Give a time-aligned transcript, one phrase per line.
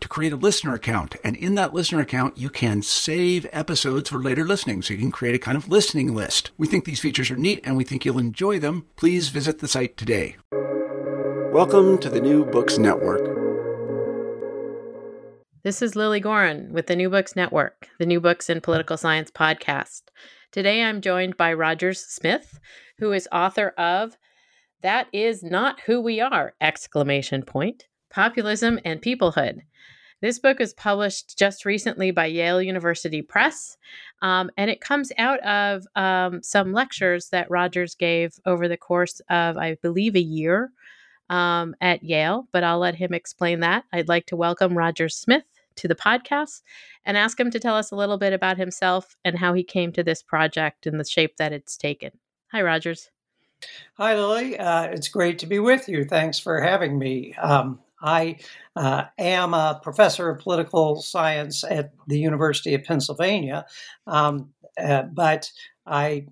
[0.00, 1.16] to create a listener account.
[1.24, 4.82] And in that listener account, you can save episodes for later listening.
[4.82, 6.50] So you can create a kind of listening list.
[6.56, 8.86] We think these features are neat and we think you'll enjoy them.
[8.96, 10.36] Please visit the site today.
[11.52, 13.38] Welcome to the New Books Network.
[15.64, 19.30] This is Lilly Goren with the New Books Network, the New Books in Political Science
[19.30, 20.02] podcast.
[20.52, 22.60] Today I'm joined by Rogers Smith,
[22.98, 24.16] who is author of
[24.82, 26.54] That Is Not Who We Are!
[26.60, 29.62] exclamation point, Populism and Peoplehood.
[30.20, 33.76] This book was published just recently by Yale University Press,
[34.20, 39.20] um, and it comes out of um, some lectures that Rogers gave over the course
[39.30, 40.72] of, I believe, a year
[41.30, 43.84] um, at Yale, but I'll let him explain that.
[43.92, 45.44] I'd like to welcome Roger Smith
[45.76, 46.62] to the podcast
[47.04, 49.92] and ask him to tell us a little bit about himself and how he came
[49.92, 52.10] to this project and the shape that it's taken.
[52.50, 53.10] Hi, Rogers.
[53.94, 54.58] Hi, Lilly.
[54.58, 56.04] Uh, it's great to be with you.
[56.04, 57.34] Thanks for having me.
[57.34, 58.36] Um, I
[58.76, 63.66] uh, am a professor of political science at the University of Pennsylvania,
[64.06, 64.50] um,
[64.80, 65.50] uh, but
[65.86, 66.26] I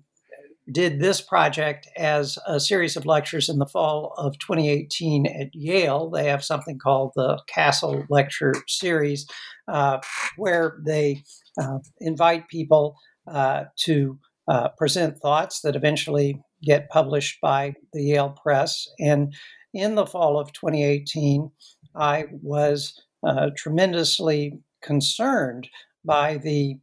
[0.71, 6.09] did this project as a series of lectures in the fall of 2018 at Yale.
[6.09, 9.25] They have something called the Castle Lecture Series,
[9.67, 9.99] uh,
[10.35, 11.23] where they
[11.59, 18.35] uh, invite people uh, to uh, present thoughts that eventually get published by the Yale
[18.43, 18.87] Press.
[18.99, 19.33] And
[19.73, 21.51] in the fall of 2018,
[21.95, 25.67] I was uh, tremendously concerned
[26.05, 26.77] by the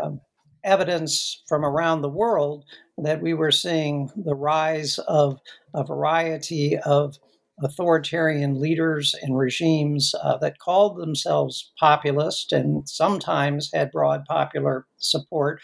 [0.00, 0.20] um,
[0.64, 2.64] evidence from around the world
[2.98, 5.38] that we were seeing the rise of
[5.74, 7.16] a variety of
[7.62, 15.60] authoritarian leaders and regimes uh, that called themselves populist and sometimes had broad popular support,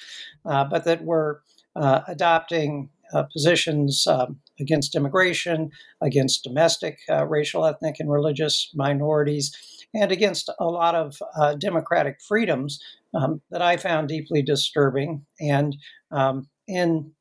[0.46, 1.42] uh, but that were
[1.76, 5.70] uh, adopting uh, positions um, against immigration,
[6.00, 9.52] against domestic uh, racial, ethnic, and religious minorities,
[9.94, 12.80] and against a lot of uh, democratic freedoms
[13.14, 15.24] um, that I found deeply disturbing.
[15.40, 15.76] And
[16.10, 17.12] um, in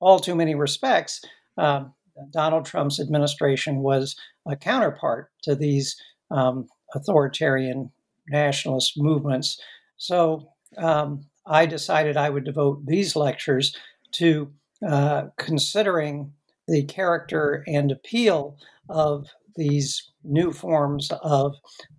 [0.00, 1.22] all too many respects,
[1.58, 1.92] um,
[2.30, 5.96] Donald Trump's administration was a counterpart to these
[6.30, 7.90] um, authoritarian
[8.28, 9.60] nationalist movements.
[9.96, 10.48] So
[10.78, 13.76] um, I decided I would devote these lectures
[14.12, 14.52] to
[14.86, 16.32] uh, considering
[16.68, 18.56] the character and appeal
[18.88, 21.54] of these new forms of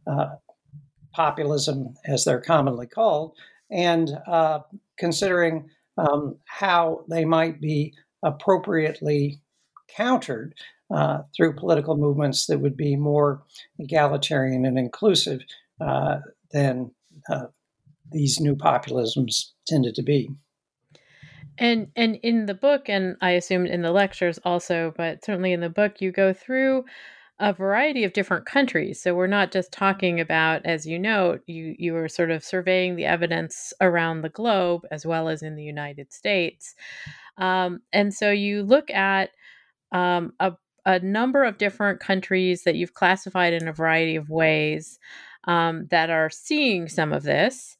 [0.07, 0.35] uh,
[1.13, 3.35] populism, as they're commonly called,
[3.69, 4.59] and uh,
[4.97, 7.94] considering um, how they might be
[8.24, 9.40] appropriately
[9.96, 10.56] countered
[10.94, 13.44] uh, through political movements that would be more
[13.80, 15.41] egalitarian and inclusive
[15.81, 16.18] uh,
[16.51, 16.91] than
[17.30, 17.45] uh,
[18.12, 20.30] these new populisms tended to be.
[21.57, 25.61] And and in the book, and I assumed in the lectures also, but certainly in
[25.61, 26.85] the book, you go through
[27.39, 29.01] a variety of different countries.
[29.01, 32.95] So we're not just talking about, as you note, you you are sort of surveying
[32.95, 36.75] the evidence around the globe as well as in the United States.
[37.38, 39.31] Um, and so you look at
[39.91, 40.53] um, a,
[40.85, 44.99] a number of different countries that you've classified in a variety of ways
[45.45, 47.77] um, that are seeing some of this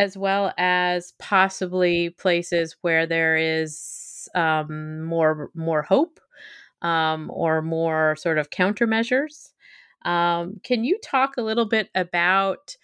[0.00, 6.20] as well as possibly places where there is um, more more hope
[6.82, 9.52] um, or more sort of countermeasures.
[10.04, 12.76] Um, can you talk a little bit about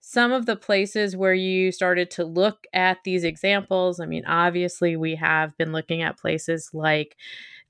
[0.00, 4.00] some of the places where you started to look at these examples?
[4.00, 7.16] I mean, obviously, we have been looking at places like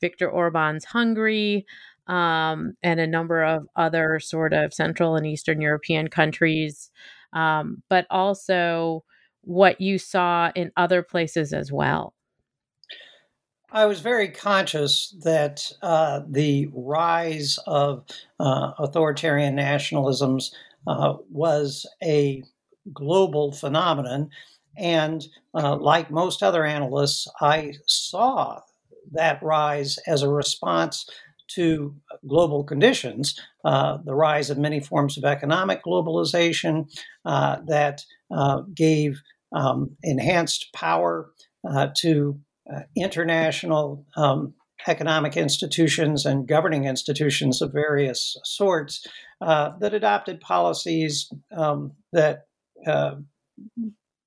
[0.01, 1.67] Viktor Orban's Hungary.
[2.07, 6.91] um, and a number of other sort of Central and Eastern European countries,
[7.33, 9.05] um, but also
[9.43, 12.15] what you saw in other places as well.
[13.73, 18.05] I was very conscious that uh, the rise of
[18.41, 20.51] uh, authoritarian nationalisms
[20.89, 22.43] uh, was a
[22.93, 24.31] global phenomenon.
[24.77, 28.61] And uh, like most other analysts, I saw
[29.13, 31.09] that rise as a response
[31.55, 31.95] to
[32.27, 36.91] global conditions, uh, the rise of many forms of economic globalization
[37.25, 39.21] uh, that uh, gave
[39.53, 41.31] um, enhanced power
[41.69, 42.39] uh, to
[42.73, 44.55] uh, international um,
[44.87, 49.07] economic institutions and governing institutions of various sorts
[49.41, 52.47] uh, that adopted policies um, that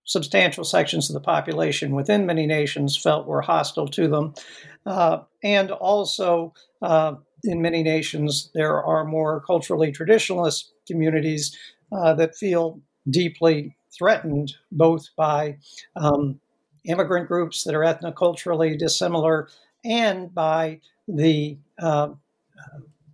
[0.06, 4.34] substantial sections of the population within many nations felt were hostile to them.
[4.86, 11.58] Uh, and also, uh, in many nations, there are more culturally traditionalist communities
[11.92, 12.80] uh, that feel
[13.10, 15.58] deeply threatened both by
[15.96, 16.40] um,
[16.86, 19.48] immigrant groups that are ethnoculturally dissimilar
[19.86, 22.10] and by the uh,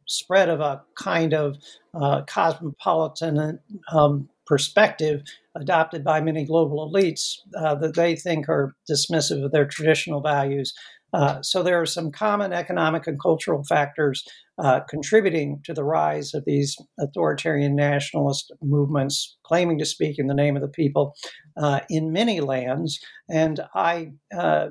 [0.06, 1.58] spread of a kind of
[1.94, 3.60] uh, cosmopolitan
[3.92, 5.22] um, perspective
[5.56, 10.74] adopted by many global elites uh, that they think are dismissive of their traditional values.
[11.14, 14.24] Uh, so there are some common economic and cultural factors
[14.58, 20.34] uh, contributing to the rise of these authoritarian nationalist movements claiming to speak in the
[20.34, 21.16] name of the people
[21.58, 23.00] uh, in many lands.
[23.30, 24.70] And I uh,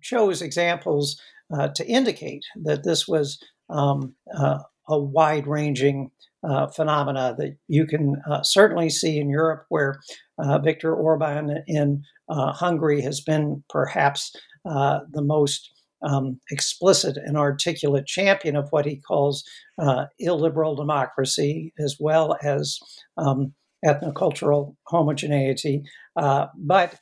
[0.00, 1.20] chose examples
[1.52, 3.38] uh, to indicate that this was
[3.70, 4.14] um,
[4.88, 6.10] a wide ranging
[6.42, 10.00] uh, phenomena that you can uh, certainly see in Europe, where
[10.38, 14.34] uh, Viktor Orban in uh, Hungary has been perhaps
[14.68, 15.70] uh, the most
[16.02, 19.42] um, explicit and articulate champion of what he calls
[20.20, 22.78] illiberal democracy, as well as
[23.16, 23.52] um,
[23.84, 25.82] ethnocultural homogeneity.
[26.56, 26.94] but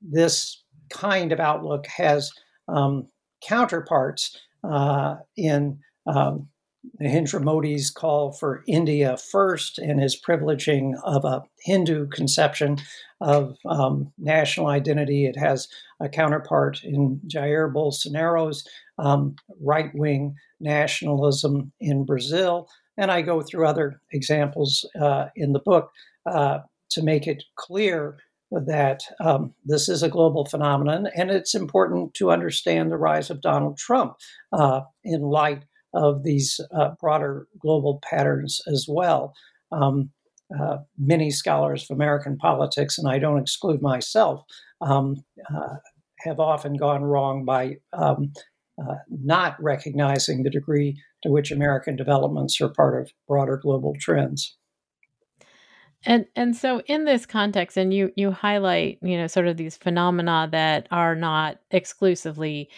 [0.00, 2.30] this kind of outlook has
[2.68, 3.06] um,
[3.46, 4.38] counterparts
[5.36, 6.48] in um,
[7.00, 12.78] Narendra Modi's call for India first and his privileging of a Hindu conception
[13.20, 15.26] of um, national identity.
[15.26, 15.68] It has
[16.00, 18.66] a counterpart in Jair Bolsonaro's
[18.98, 22.68] um, right wing nationalism in Brazil.
[22.96, 25.90] And I go through other examples uh, in the book
[26.26, 28.18] uh, to make it clear
[28.50, 31.08] that um, this is a global phenomenon.
[31.16, 34.16] And it's important to understand the rise of Donald Trump
[34.52, 39.34] uh, in light of these uh, broader global patterns as well.
[39.70, 40.10] Um,
[40.58, 44.42] uh, many scholars of American politics, and I don't exclude myself,
[44.80, 45.16] um,
[45.54, 45.76] uh,
[46.20, 48.32] have often gone wrong by um,
[48.78, 54.56] uh, not recognizing the degree to which American developments are part of broader global trends.
[56.04, 59.76] And and so in this context, and you you highlight you know sort of these
[59.76, 62.68] phenomena that are not exclusively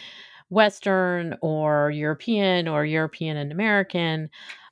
[0.49, 4.29] Western or European or European and American,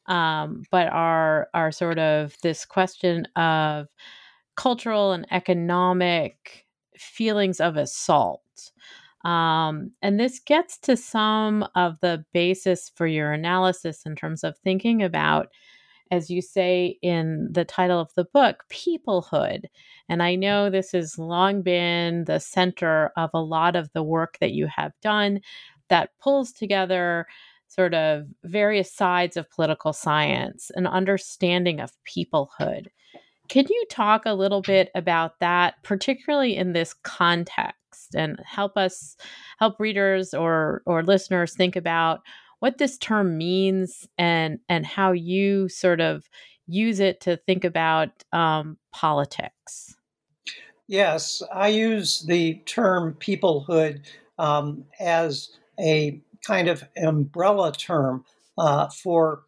[0.07, 3.87] um, but are are sort of this question of
[4.55, 6.65] cultural and economic
[6.97, 8.41] feelings of assault.
[9.25, 14.57] Um, and this gets to some of the basis for your analysis in terms of
[14.59, 15.47] thinking about,
[16.13, 19.63] as you say in the title of the book, peoplehood.
[20.07, 24.37] And I know this has long been the center of a lot of the work
[24.39, 25.39] that you have done
[25.89, 27.25] that pulls together
[27.67, 32.85] sort of various sides of political science, an understanding of peoplehood.
[33.49, 39.17] Can you talk a little bit about that, particularly in this context, and help us
[39.57, 42.21] help readers or or listeners think about
[42.63, 46.29] what this term means and and how you sort of
[46.65, 49.97] use it to think about um, politics?
[50.87, 54.05] Yes, I use the term peoplehood
[54.39, 58.23] um, as a kind of umbrella term
[58.57, 59.41] uh, for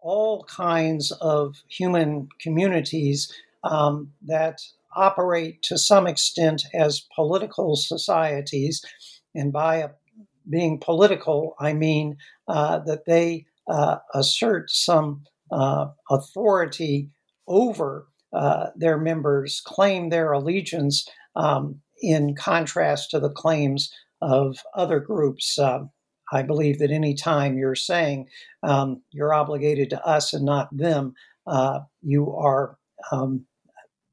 [0.00, 3.32] all kinds of human communities
[3.64, 4.60] um, that
[4.94, 8.84] operate to some extent as political societies.
[9.34, 9.88] And by a,
[10.48, 17.10] being political, I mean uh, that they uh, assert some uh, authority
[17.46, 25.00] over uh, their members, claim their allegiance um, in contrast to the claims of other
[25.00, 25.58] groups.
[25.58, 25.90] Um,
[26.32, 28.28] I believe that any time you're saying
[28.62, 31.14] um, you're obligated to us and not them,
[31.46, 32.76] uh, you are
[33.10, 33.46] um,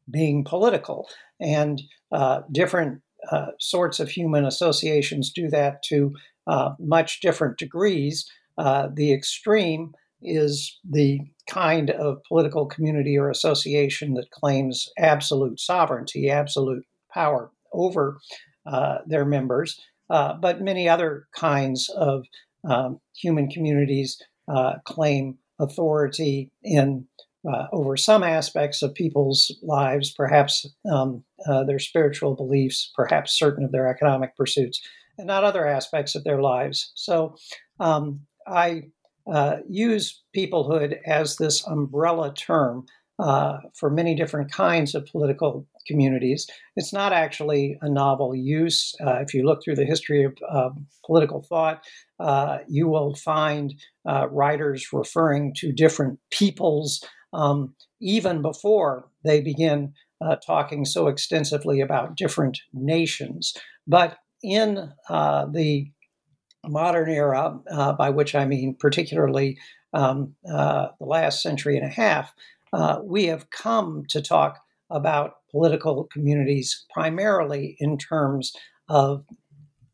[0.09, 1.09] being political.
[1.39, 3.01] And uh, different
[3.31, 6.13] uh, sorts of human associations do that to
[6.47, 8.29] uh, much different degrees.
[8.57, 16.29] uh, the extreme is the kind of political community or association that claims absolute sovereignty,
[16.29, 18.17] absolute power over
[18.65, 19.79] uh, their members.
[20.09, 22.25] Uh, but many other kinds of
[22.67, 27.05] um, human communities uh, claim authority in
[27.51, 33.63] uh, over some aspects of people's lives, perhaps um, uh, their spiritual beliefs, perhaps certain
[33.63, 34.81] of their economic pursuits,
[35.17, 36.91] and not other aspects of their lives.
[36.95, 37.35] So
[37.79, 38.83] um, I
[39.31, 42.85] uh, use peoplehood as this umbrella term
[43.19, 46.47] uh, for many different kinds of political communities.
[46.75, 48.93] It's not actually a novel use.
[49.05, 50.75] Uh, if you look through the history of
[51.05, 51.85] political thought,
[52.67, 53.75] you will find
[54.31, 57.03] writers referring to different peoples
[57.33, 59.93] um, even before they begin
[60.45, 63.53] talking so extensively about different nations.
[63.85, 65.91] But in the
[66.67, 69.57] modern era, uh, by which I mean particularly
[69.93, 72.33] um, uh, the last century and a half,
[72.73, 78.53] uh, we have come to talk about political communities primarily in terms
[78.89, 79.25] of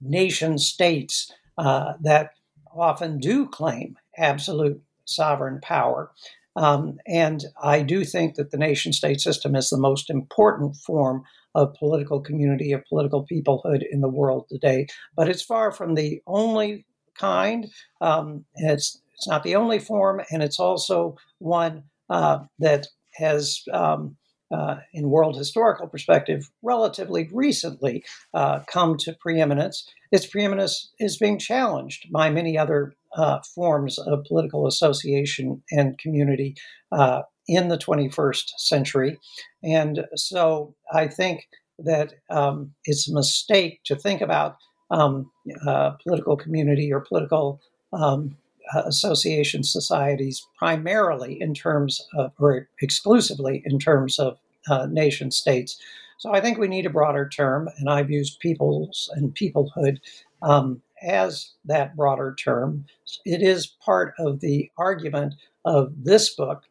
[0.02, 2.32] nation states uh, that
[2.76, 6.12] often do claim absolute sovereign power.
[6.56, 11.24] Um, and I do think that the nation state system is the most important form
[11.56, 14.88] of political community, of political peoplehood in the world today.
[15.16, 16.86] But it's far from the only
[17.18, 17.68] kind.
[18.00, 24.18] Um, it's it's not the only form, and it's also one uh, that has, um,
[24.52, 28.04] uh, in world historical perspective, relatively recently
[28.34, 29.88] uh, come to preeminence.
[30.12, 36.56] Its preeminence is being challenged by many other uh, forms of political association and community
[36.92, 39.20] uh, in the 21st century.
[39.64, 41.48] And so I think
[41.80, 44.58] that um, it's a mistake to think about
[44.92, 45.32] um,
[45.66, 47.62] uh, political community or political
[47.94, 48.38] um,
[48.74, 54.38] uh, association societies primarily in terms of, or exclusively in terms of
[54.70, 55.80] uh, nation states.
[56.18, 60.00] So I think we need a broader term, and I've used peoples and peoplehood
[60.44, 62.86] um, as that broader term.
[63.26, 66.64] It is part of the argument of this book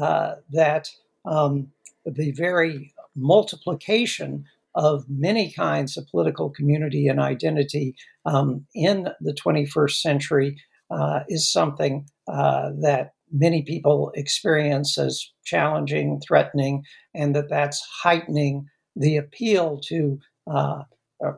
[0.00, 0.88] uh, that
[1.24, 1.68] um,
[2.04, 9.92] the very multiplication of many kinds of political community and identity um, in the 21st
[10.00, 10.56] century
[10.90, 18.66] uh, is something uh, that many people experience as challenging, threatening, and that that's heightening
[18.94, 20.82] the appeal to uh,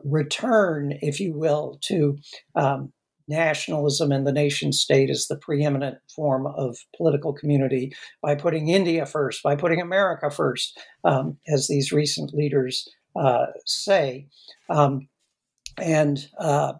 [0.03, 2.17] return, if you will, to
[2.55, 2.91] um,
[3.29, 9.05] nationalism and the nation state as the preeminent form of political community by putting India
[9.05, 14.27] first, by putting America first, um, as these recent leaders uh, say.
[14.69, 15.07] Um,
[15.77, 16.73] and uh,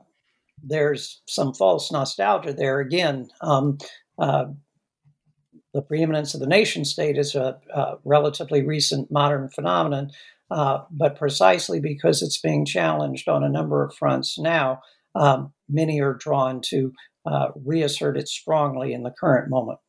[0.61, 3.29] there's some false nostalgia there again.
[3.41, 3.77] Um,
[4.17, 4.45] uh,
[5.73, 10.09] the preeminence of the nation state is a, a relatively recent modern phenomenon,
[10.51, 14.81] uh, but precisely because it's being challenged on a number of fronts now,
[15.15, 16.91] um, many are drawn to
[17.25, 19.79] uh, reassert it strongly in the current moment.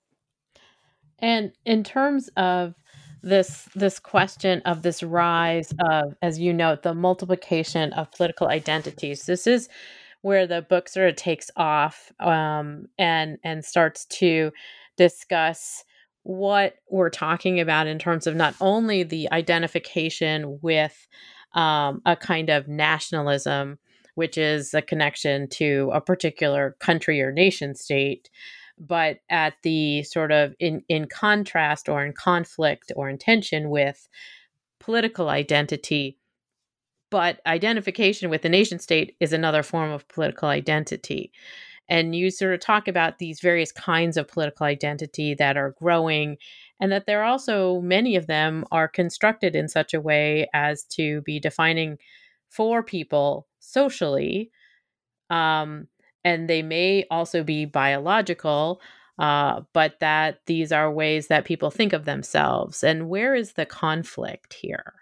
[1.19, 2.75] And in terms of
[3.23, 9.25] this this question of this rise of, as you note, the multiplication of political identities.
[9.25, 9.69] This is
[10.23, 14.53] where the book sort of takes off um, and and starts to
[14.97, 15.85] discuss
[16.23, 21.09] what we're talking about in terms of not only the identification with
[21.55, 23.79] um, a kind of nationalism,
[24.15, 28.29] which is a connection to a particular country or nation state,
[28.79, 34.09] but at the sort of in in contrast or in conflict or in tension with
[34.79, 36.19] political identity.
[37.11, 41.33] But identification with the nation state is another form of political identity
[41.91, 46.39] and you sort of talk about these various kinds of political identity that are growing
[46.81, 50.85] and that there are also many of them are constructed in such a way as
[50.85, 51.99] to be defining
[52.49, 54.51] for people socially
[55.31, 55.87] um,
[56.25, 58.81] and they may also be biological,
[59.19, 62.85] uh, but that these are ways that people think of themselves.
[62.85, 64.95] And where is the conflict here?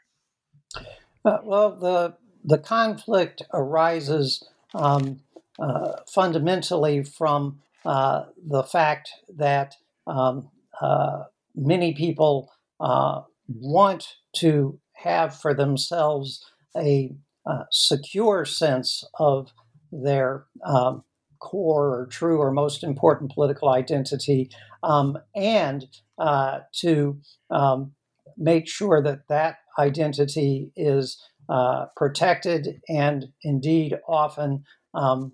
[1.24, 2.14] Uh, well, the
[2.44, 5.20] the conflict arises um,
[5.58, 9.74] uh, fundamentally from uh, the fact that
[10.06, 10.48] um,
[10.80, 11.24] uh,
[11.54, 12.50] many people
[12.80, 16.44] uh, want to have for themselves
[16.76, 17.12] a
[17.70, 19.52] secure sense of
[19.90, 21.02] their um,
[21.38, 24.50] core or true or most important political identity,
[24.82, 25.86] um, and
[26.74, 27.18] to
[27.50, 27.92] um,
[28.36, 35.32] make sure that that identity is uh, protected and indeed often um,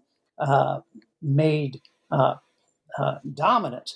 [1.22, 2.34] made uh,
[3.32, 3.94] dominant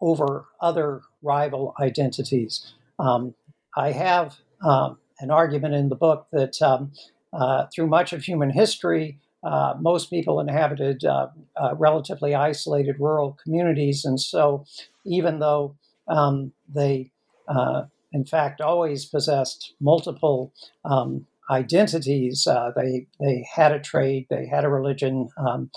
[0.00, 2.72] over other rival identities.
[2.98, 3.34] Um,
[3.76, 6.92] I have um, an argument in the book that um,
[7.32, 13.38] uh, through much of human history, uh, most people inhabited uh, uh relatively isolated rural
[13.42, 14.04] communities.
[14.04, 14.66] And so,
[15.06, 15.76] even though
[16.08, 17.10] um, they,
[17.48, 20.52] uh, in fact, always possessed multiple
[20.84, 25.70] um, identities, uh, they, they had a trade, they had a religion, um,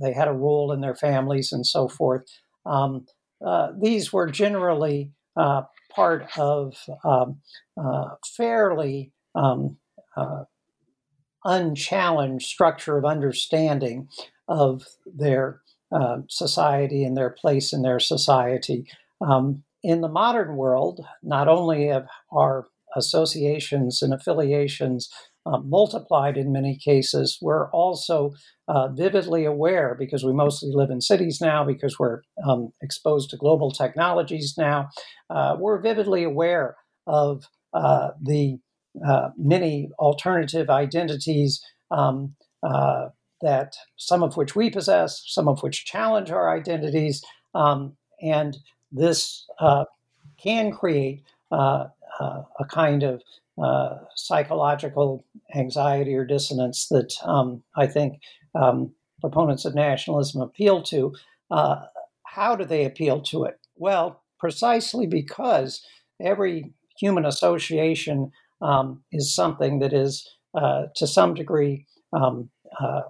[0.00, 2.22] they had a role in their families, and so forth.
[2.66, 3.06] Um,
[3.80, 5.12] these were generally
[5.94, 7.40] part of um,
[7.82, 9.76] uh, fairly um,
[10.16, 10.44] uh,
[11.44, 14.08] unchallenged structure of understanding
[14.48, 15.60] of their
[15.92, 18.86] uh, society and their place in their society.
[19.20, 25.08] Um, in the modern world, not only have our associations and affiliations
[25.44, 28.32] uh, multiplied in many cases, we're also
[28.68, 33.36] uh, vividly aware because we mostly live in cities now, because we're um, exposed to
[33.36, 34.88] global technologies now.
[35.30, 38.58] Uh, we're vividly aware of uh, the
[39.06, 43.08] uh, many alternative identities um, uh,
[43.40, 48.58] that some of which we possess, some of which challenge our identities, um, and
[48.92, 49.46] this
[50.38, 51.22] can create
[52.60, 53.22] a kind of
[53.62, 55.24] uh, psychological
[55.54, 58.20] anxiety or dissonance that um, I think
[58.54, 61.14] um, proponents of nationalism appeal to.
[61.50, 61.82] Uh,
[62.24, 63.58] how do they appeal to it?
[63.76, 65.84] Well, precisely because
[66.20, 72.50] every human association um, is something that is, uh, to some degree, um,
[72.80, 73.02] uh,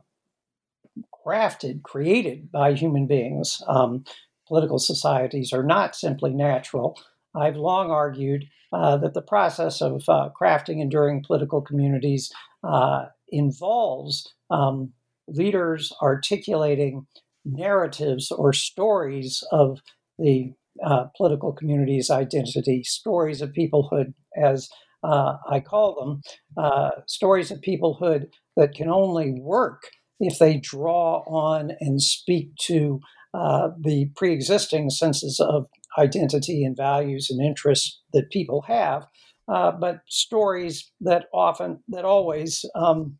[1.25, 3.62] crafted, created by human beings.
[3.69, 4.04] Um,
[4.49, 7.00] political societies are not simply natural.
[7.35, 12.31] I've long argued uh, that the process of uh, crafting enduring political communities
[12.64, 14.93] uh, involves um,
[15.29, 17.07] leaders articulating
[17.45, 19.81] narratives or stories of
[20.19, 20.52] the
[20.85, 24.69] uh, political community's identity, stories of peoplehood, as
[25.04, 26.23] I call
[26.56, 29.82] them, stories of peoplehood that can only work
[30.21, 33.00] if they draw on and speak to
[33.34, 35.66] the pre existing senses of
[35.99, 39.06] identity and values and interests that people have,
[39.49, 43.18] uh, but stories that often, that always um,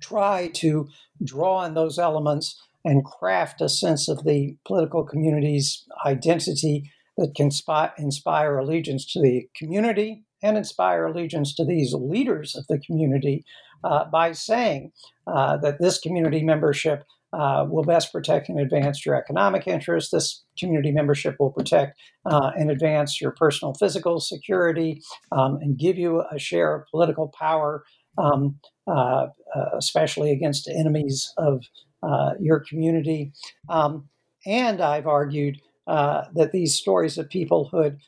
[0.00, 0.88] try to
[1.24, 7.50] draw on those elements and craft a sense of the political community's identity that can
[7.98, 13.44] inspire allegiance to the community and inspire allegiance to these leaders of the community
[13.82, 14.92] uh, by saying
[15.26, 17.04] uh, that this community membership
[17.36, 20.10] uh, will best protect and advance your economic interests.
[20.10, 25.98] This community membership will protect uh, and advance your personal physical security um, and give
[25.98, 27.84] you a share of political power,
[28.16, 31.64] um, uh, uh especially against enemies of
[32.02, 33.32] uh, your community.
[33.68, 34.08] Um,
[34.46, 37.98] and I've argued uh, that these stories of peoplehood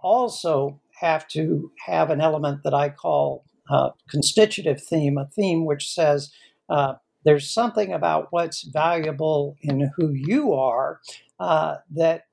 [0.00, 3.44] also have to have an element that I call
[4.10, 6.30] constitutive theme, a theme which says,
[7.24, 11.00] there's something about what's valuable in who you are
[11.40, 12.26] uh, that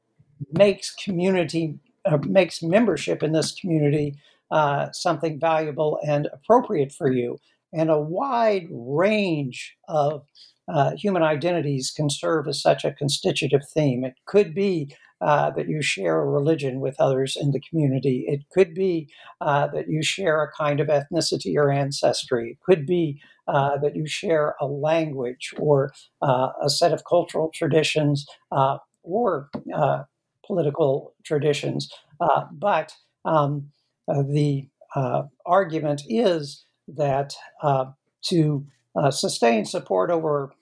[0.54, 4.16] makes community uh, makes membership in this community
[4.52, 7.38] uh, something valuable and appropriate for you
[7.74, 10.26] and a wide range of
[10.68, 14.04] uh, human identities can serve as such a constitutive theme.
[14.04, 18.26] It could be uh, that you share a religion with others in the community.
[18.28, 19.08] It could be
[19.40, 22.52] uh, that you share a kind of ethnicity or ancestry.
[22.52, 27.52] It could be uh, that you share a language or uh, a set of cultural
[27.54, 30.04] traditions uh, or uh,
[30.46, 31.90] political traditions.
[32.54, 32.94] but
[33.26, 33.70] um,
[34.08, 34.68] the
[35.46, 37.34] argument is that
[38.24, 38.66] to
[39.10, 40.54] sustain support over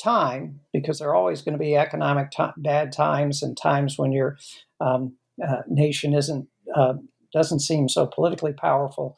[0.00, 4.12] time because there are always going to be economic t- bad times and times when
[4.12, 4.36] your
[4.80, 5.14] um,
[5.46, 6.94] uh, nation isn't uh,
[7.32, 9.16] doesn't seem so politically powerful.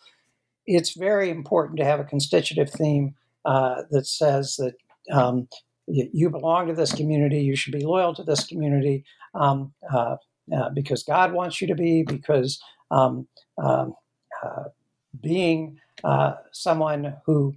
[0.66, 4.74] It's very important to have a constitutive theme uh, that says that
[5.12, 5.48] um,
[5.86, 10.16] you, belong to this community, you should be loyal to this community um, uh,
[10.54, 13.26] uh, because God wants you to be, because um,
[13.58, 13.94] um,
[14.44, 14.64] uh,
[15.20, 15.78] being
[16.52, 17.56] someone who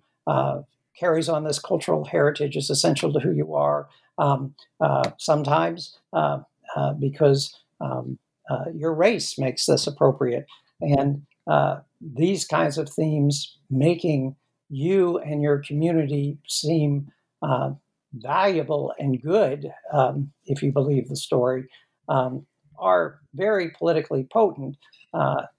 [0.97, 3.87] carries on this cultural heritage is essential to who you are.
[4.17, 6.39] Um, uh, sometimes uh,
[6.75, 8.17] uh, because um,
[8.49, 10.45] uh, your race makes this appropriate,
[10.79, 14.35] and uh, these kinds of themes making
[14.69, 17.07] you and your community seem
[17.41, 17.71] uh,
[18.13, 21.65] valuable and good, um, if you believe the story,
[22.09, 22.45] um,
[22.79, 24.77] are very politically potent.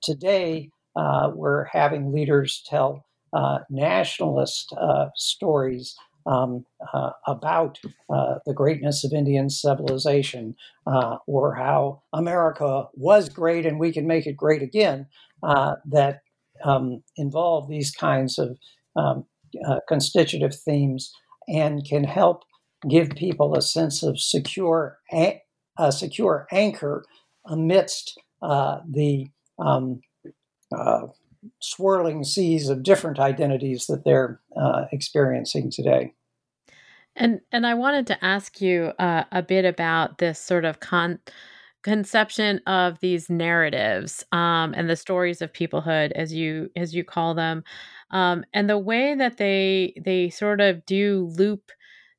[0.02, 0.70] today,
[1.34, 5.94] we're having leaders tell uh, nationalist uh, stories
[6.26, 7.78] um, uh, about
[8.10, 14.06] uh, the greatness of Indian civilization uh, or how America was great and we can
[14.06, 15.06] make it great again
[15.42, 16.20] uh, that
[16.64, 18.58] um, involve these kinds of
[18.96, 19.24] um,
[19.66, 21.12] uh, constitutive themes
[21.48, 22.42] and can help
[22.88, 25.40] give people a sense of secure, a,
[25.90, 27.04] secure anchor
[27.46, 30.00] amidst uh, the um,
[31.60, 36.14] swirling seas of different identities that they're uh, experiencing today.
[37.16, 41.18] And and I wanted to ask you uh, a bit about this sort of con-
[41.82, 47.34] conception of these narratives um, and the stories of peoplehood, as you as you call
[47.34, 47.64] them,
[48.10, 51.70] um, and the way that they they sort of do loop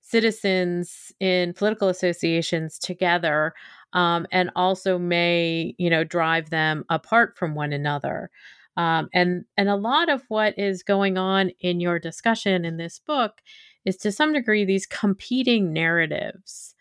[0.01, 3.53] citizens in political associations together
[3.91, 8.29] um, and also may you know drive them apart from one another
[8.77, 12.99] um, and and a lot of what is going on in your discussion in this
[12.99, 13.41] book
[13.83, 16.75] is to some degree these competing narratives.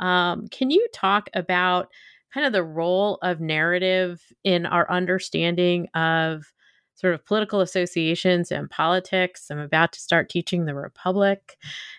[0.00, 1.88] Um, can you talk about
[2.32, 6.52] kind of the role of narrative in our understanding of
[7.02, 9.46] sort of political associations and politics.
[9.50, 11.56] I'm about to start teaching the Republic.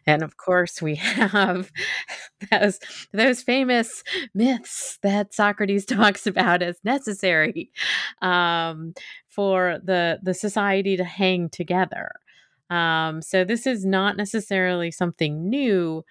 [0.07, 1.71] And of course, we have
[2.49, 2.79] those,
[3.11, 7.69] those famous myths that Socrates talks about as necessary
[8.21, 8.93] um,
[9.33, 12.11] for the, the society to hang together.
[12.69, 16.03] Um, so this is not necessarily something new,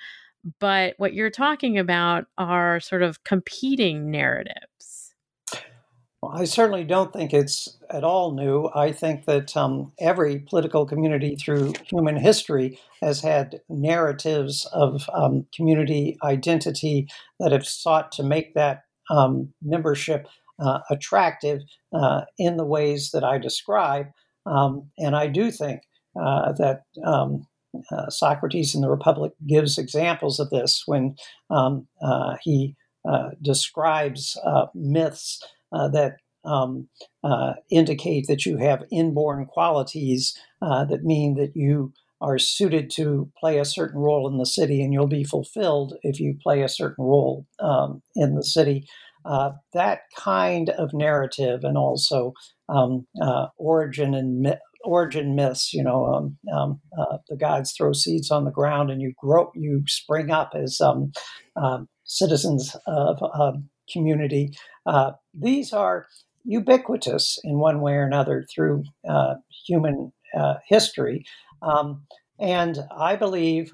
[0.61, 5.15] but what you're talking about are sort of competing narratives.
[6.23, 8.71] Well, I certainly don't think it's at all new.
[8.77, 15.47] I think that um, every political community through human history has had narratives of um,
[15.53, 17.09] community identity
[17.41, 20.29] that have sought to make that um, membership
[20.59, 21.61] uh, attractive
[21.93, 24.07] uh, in the ways that I describe.
[24.47, 25.83] Um, and I do think
[26.21, 27.47] uh, that um,
[27.91, 31.17] uh, Socrates in the Republic gives examples of this when
[31.51, 32.77] um, uh, he
[33.09, 34.39] uh, describes
[34.75, 36.89] myths that um,
[37.71, 43.65] indicate that you have inborn qualities that mean that you are suited to play a
[43.65, 47.47] certain role in the city and you'll be fulfilled if you play a certain role
[47.59, 48.87] um, in the city.
[49.25, 52.33] Uh, that kind of narrative and also
[52.69, 55.73] um, uh, origin and origin myths.
[55.73, 59.51] You know, um, um, uh, the gods throw seeds on the ground, and you grow,
[59.55, 61.13] you spring up as um,
[61.57, 63.53] um citizens of a
[63.93, 64.51] community.
[64.87, 66.07] Uh, these are
[66.45, 69.35] ubiquitous in one way or another through uh,
[69.67, 71.25] human uh, history.
[71.63, 72.03] Um,
[72.41, 73.73] and I believe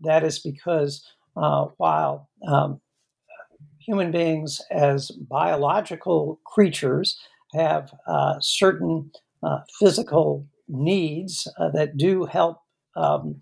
[0.00, 2.80] that is because while um,
[3.86, 7.18] human beings, as biological creatures,
[7.54, 9.10] have uh, certain
[9.42, 12.60] uh, physical needs that do help
[12.96, 13.40] um,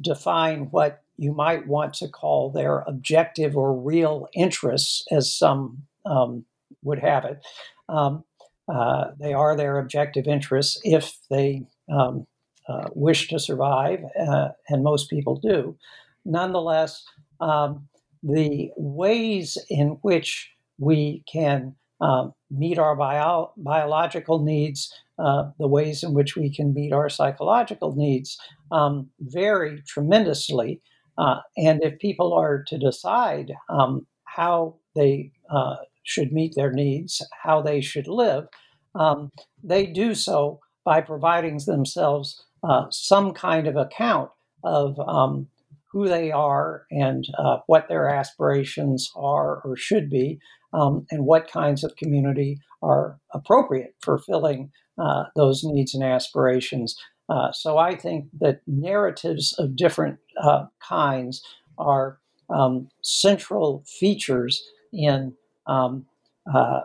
[0.00, 6.44] define what you might want to call their objective or real interests, as some um,
[6.82, 7.44] would have it.
[7.88, 8.24] Um,
[8.68, 12.26] uh, they are their objective interests if they um,
[12.68, 15.76] uh, wish to survive, uh, and most people do.
[16.24, 17.04] Nonetheless,
[17.40, 17.88] um,
[18.22, 26.02] the ways in which we can um, meet our bio- biological needs, uh, the ways
[26.02, 28.36] in which we can meet our psychological needs
[28.72, 30.80] um, vary tremendously.
[31.16, 37.24] Uh, and if people are to decide um, how they uh, should meet their needs,
[37.42, 38.46] how they should live,
[38.94, 39.30] um,
[39.62, 44.30] they do so by providing themselves uh, some kind of account
[44.64, 45.46] of um,
[45.92, 50.38] who they are and uh, what their aspirations are or should be,
[50.72, 56.96] um, and what kinds of community are appropriate for filling uh, those needs and aspirations.
[57.28, 61.42] Uh, so I think that narratives of different uh, kinds
[61.78, 62.18] are
[62.50, 65.34] um, central features in
[65.66, 66.06] um,
[66.52, 66.80] uh,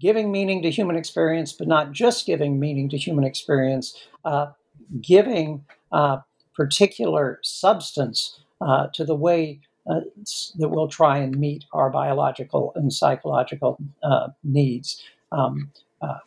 [0.00, 4.46] giving meaning to human experience, but not just giving meaning to human experience, uh,
[5.00, 5.64] giving
[6.58, 10.00] particular substance uh, to the way uh,
[10.58, 15.00] that we'll try and meet our biological and psychological uh, needs.
[15.30, 15.70] Um,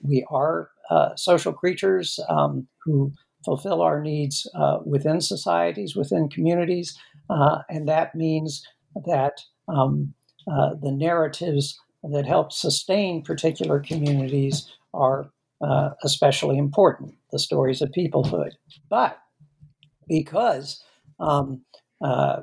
[0.02, 0.70] we are
[1.16, 3.12] social creatures um, who
[3.44, 4.48] fulfill our needs
[4.86, 6.98] within societies, within communities,
[7.30, 8.66] and that means
[9.06, 10.14] that um,
[10.52, 15.30] uh, the narratives that help sustain particular communities are
[15.62, 18.52] uh, especially important, the stories of peoplehood.
[18.90, 19.20] But
[20.12, 20.84] because
[21.22, 21.62] um,
[22.04, 22.42] uh,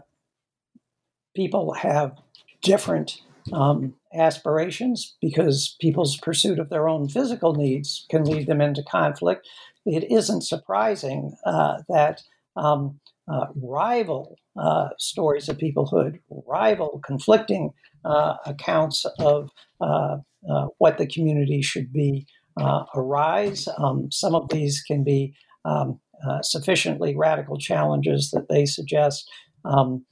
[1.36, 2.16] people have
[2.62, 3.20] different
[3.52, 9.46] um, aspirations, because people's pursuit of their own physical needs can lead them into conflict,
[9.84, 12.22] it isn't surprising uh, that
[12.56, 12.98] um,
[13.30, 17.70] uh, rival uh, stories of peoplehood, rival conflicting
[18.06, 19.50] uh, accounts of
[19.82, 20.16] uh,
[20.78, 22.26] what the community should be
[22.94, 23.68] arise.
[23.76, 26.00] Um, some of these can be um,
[26.42, 29.28] sufficiently radical challenges that they suggest
[29.64, 30.04] um,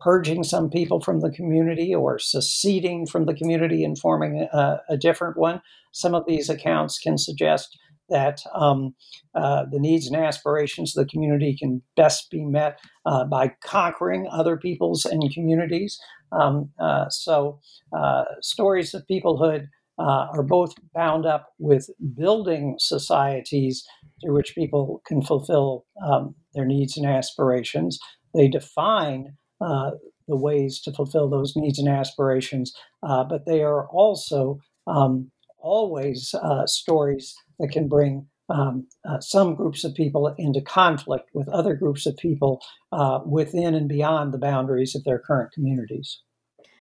[0.00, 4.96] purging some people from the community or seceding from the community and forming a, a
[4.96, 5.60] different one.
[5.92, 7.78] Some of these accounts can suggest
[8.08, 8.94] that um,
[9.34, 14.26] uh, the needs and aspirations of the community can best be met uh, by conquering
[14.30, 15.98] other peoples and communities.
[16.32, 17.60] Um, uh, so,
[17.96, 23.84] uh, stories of peoplehood uh, are both bound up with building societies
[24.20, 27.98] through which people can fulfill um, their needs and aspirations.
[28.34, 29.92] They define uh,
[30.28, 36.34] the ways to fulfill those needs and aspirations, but they are also um, always
[36.66, 42.06] stories that can bring um, uh, some groups of people into conflict with other groups
[42.06, 42.60] of people
[42.92, 46.20] uh, within and beyond the boundaries of their current communities.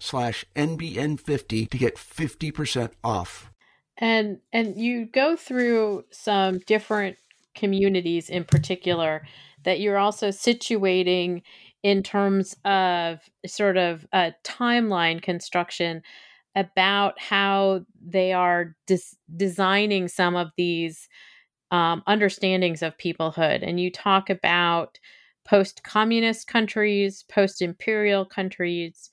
[0.00, 3.50] slash NBN50 to get 50% off.
[3.98, 7.16] And and you go through some different
[7.54, 9.26] communities in particular
[9.64, 11.42] that you're also situating
[11.82, 16.02] in terms of sort of a timeline construction
[16.54, 21.08] about how they are des- designing some of these
[21.70, 23.66] um, understandings of peoplehood.
[23.66, 24.98] And you talk about
[25.46, 29.10] post communist countries, post imperial countries,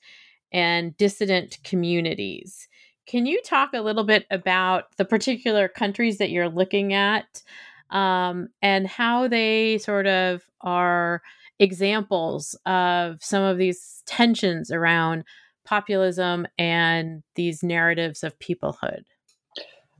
[0.54, 2.68] and dissident communities.
[3.06, 7.42] Can you talk a little bit about the particular countries that you're looking at
[7.90, 11.20] um, and how they sort of are
[11.58, 15.24] examples of some of these tensions around
[15.64, 19.02] populism and these narratives of peoplehood?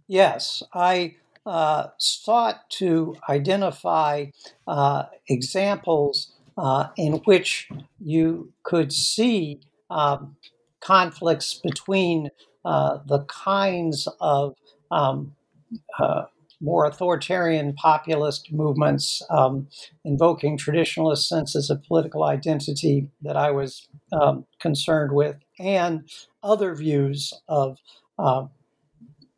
[0.06, 4.26] Yes, I uh, sought to identify
[4.66, 7.68] uh, examples uh, in which
[8.00, 9.60] you could see
[9.94, 10.36] um,
[10.80, 12.30] conflicts between
[12.64, 14.54] uh, the kinds of
[14.90, 15.34] um,
[15.98, 16.24] uh,
[16.60, 19.68] more authoritarian populist movements um,
[20.04, 26.08] invoking traditionalist senses of political identity that I was um, concerned with, and
[26.42, 27.78] other views of
[28.18, 28.46] uh,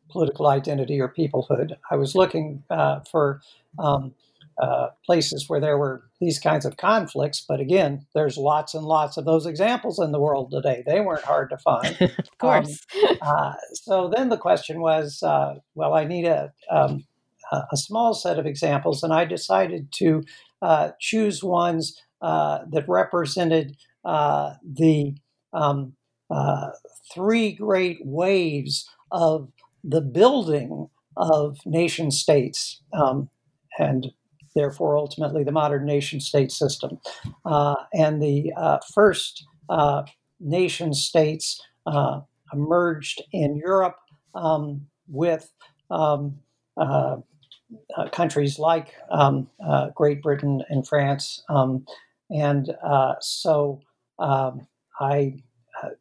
[0.09, 1.73] political identity or peoplehood.
[1.91, 3.41] I was looking uh, for
[3.79, 4.15] um,
[4.61, 7.45] uh, places where there were these kinds of conflicts.
[7.47, 10.83] But again, there's lots and lots of those examples in the world today.
[10.87, 11.97] They weren't hard to find.
[12.01, 12.87] of course.
[13.05, 17.05] Um, uh, so then the question was uh, well, I need a, um,
[17.53, 20.25] a small set of examples, and I decided to
[20.63, 25.15] uh, choose ones uh, that represented the
[25.53, 25.93] um,
[27.13, 29.49] three great waves of
[29.85, 32.81] the building of nation states.
[32.93, 33.31] Um,
[33.79, 34.09] and
[34.57, 36.99] therefore ultimately the modern nation state system.
[37.45, 40.03] Uh, and the uh, first uh,
[40.41, 42.21] nation states uh,
[42.53, 43.99] emerged in Europe
[44.35, 45.53] um, with
[45.91, 46.39] um,
[46.77, 47.19] uh,
[47.97, 49.49] uh, countries like um,
[49.95, 51.45] Great Britain and France.
[51.49, 51.85] Um,
[52.31, 52.75] and
[53.21, 53.81] so
[54.19, 54.67] um,
[54.99, 55.35] I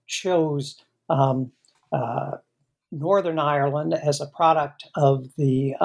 [0.07, 1.51] chose um,
[2.91, 5.75] Northern Ireland as a product of the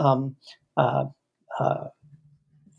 [0.81, 1.07] uh,
[1.59, 1.89] uh,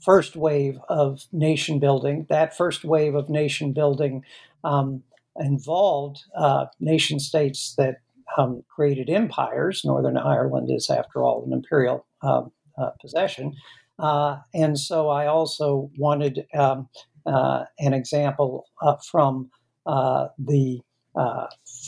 [0.04, 2.26] first wave of nation building.
[2.30, 4.24] That first wave of nation building
[4.64, 5.04] um,
[5.40, 8.02] involved uh, nation states that
[8.38, 9.84] um, created empires.
[9.84, 13.54] Northern Ireland is, after all, an imperial um, uh, possession.
[14.00, 16.90] Uh, and so I also wanted um,
[17.26, 19.52] uh, an example uh, from
[19.86, 20.80] uh, the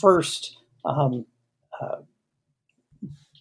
[0.00, 1.24] first um,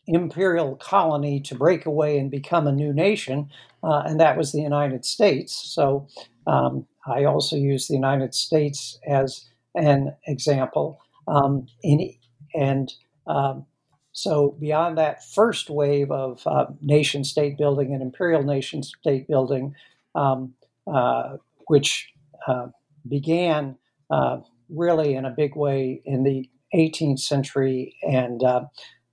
[0.07, 3.49] imperial colony to break away and become a new nation,
[3.83, 5.53] uh, and that was the United States.
[5.53, 6.07] So
[6.47, 10.99] um, I also use the United States as an example.
[11.27, 12.13] Um, in,
[12.53, 12.93] and
[13.27, 13.65] um,
[14.11, 19.75] so, beyond that first wave of uh, nation state building and imperial nation state building,
[20.13, 20.53] um,
[20.85, 21.37] uh,
[21.67, 22.13] which
[22.47, 22.67] uh,
[23.07, 23.75] began
[24.11, 28.41] uh, really in a big way in the 18th century and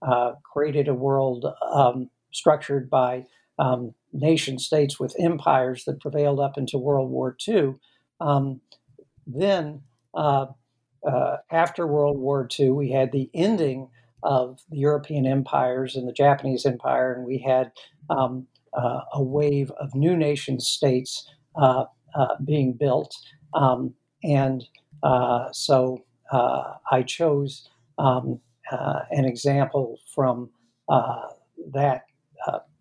[0.03, 3.27] uh, created a world um, structured by
[3.59, 7.75] um, nation states with empires that prevailed up into World War II.
[8.21, 8.61] Um,
[9.27, 9.83] then,
[10.15, 10.47] uh,
[11.07, 13.89] uh, after World War II, we had the ending
[14.23, 17.73] of the European empires and the Japanese empire, and we had
[18.11, 21.85] um, uh, a wave of new nation states uh,
[22.15, 23.15] uh, being built.
[23.55, 24.65] Um, and
[25.03, 27.69] uh, so I chose
[28.71, 30.51] um, an example from
[31.73, 32.05] that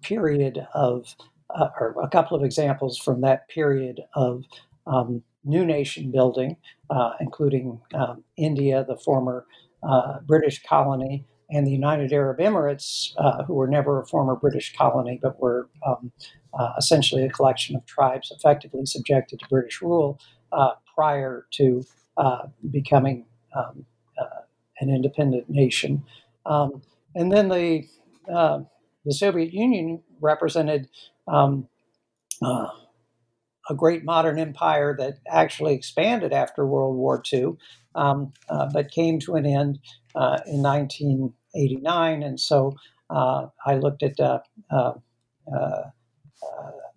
[0.02, 1.16] period of,
[1.50, 4.44] or a couple of examples from that period of
[4.88, 6.56] um, new nation building,
[6.90, 9.46] uh, including um, India, the former
[9.88, 14.76] uh, British colony, and the United Arab Emirates, uh, who were never a former British
[14.78, 16.12] colony but were um,
[16.54, 20.20] uh, essentially a collection of tribes effectively subjected to British rule
[20.52, 21.84] uh, prior to
[22.18, 23.26] uh, becoming
[23.56, 23.86] um,
[24.80, 26.04] an independent nation.
[26.46, 26.82] Um,
[27.16, 27.88] and then the
[29.06, 30.90] the Soviet Union represented
[31.28, 31.68] um,
[32.42, 32.68] uh,
[33.70, 37.58] a great modern empire that actually expanded after World War II,
[37.96, 39.80] um, uh, but came to an end
[40.16, 42.24] uh, in 1989.
[42.24, 42.76] And so
[43.10, 44.40] uh, I looked at uh,
[44.72, 44.94] uh,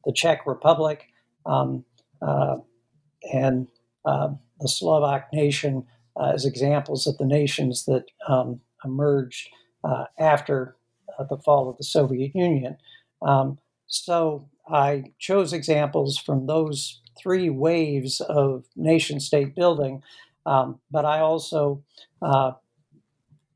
[0.05, 1.09] the Czech Republic
[1.47, 1.85] um,
[3.33, 3.69] and
[4.05, 5.87] the Slovak nation
[6.33, 9.49] as examples of the nations that um, emerged
[10.19, 10.77] after
[11.29, 12.77] the fall of the Soviet Union.
[13.21, 20.03] Um, so I chose examples from those three waves of nation state building,
[20.47, 21.83] um, but I also
[22.21, 22.53] uh,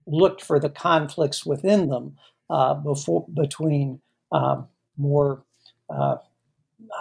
[0.06, 2.16] looked for the conflicts within them
[2.50, 4.00] uh, before, between
[4.32, 5.42] um, more
[5.90, 6.16] uh,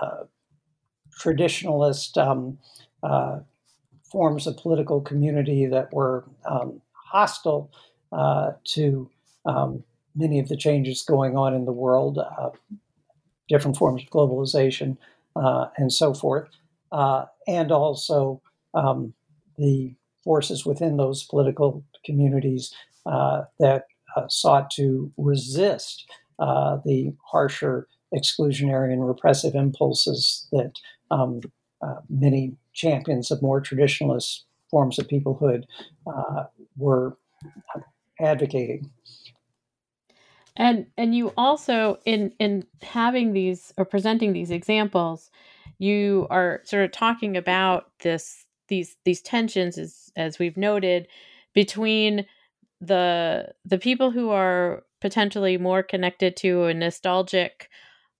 [0.01, 0.23] uh
[1.19, 2.57] traditionalist um,
[3.01, 3.39] uh,
[4.15, 7.69] forms of political community that were um, hostile
[8.13, 9.09] uh, to
[9.45, 9.83] um,
[10.15, 12.17] many of the changes going on in the world,
[13.49, 14.97] different forms of globalization,
[15.35, 16.47] uh, and so forth,
[16.91, 18.41] uh, and also
[18.73, 19.13] um,
[19.57, 22.73] the forces within those political communities
[23.05, 30.73] uh, that uh, sought to resist uh, the harsher exclusionary and repressive impulses that
[31.11, 31.41] um,
[32.09, 35.63] many champions of more traditionalist forms of peoplehood
[36.05, 36.43] uh,
[36.77, 37.17] were
[38.19, 38.91] advocating.
[40.55, 45.31] And and you also in in having these or presenting these examples
[45.77, 51.07] you are sort of talking about this these these tensions as as we've noted
[51.53, 52.25] between
[52.79, 57.69] the the people who are potentially more connected to a nostalgic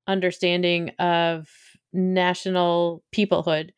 [0.07, 1.49] understanding of
[1.93, 3.71] national peoplehood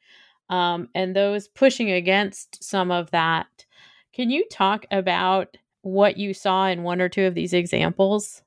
[0.49, 3.65] um, and those pushing against some of that
[4.13, 8.41] can you talk about what you saw in one or two of these examples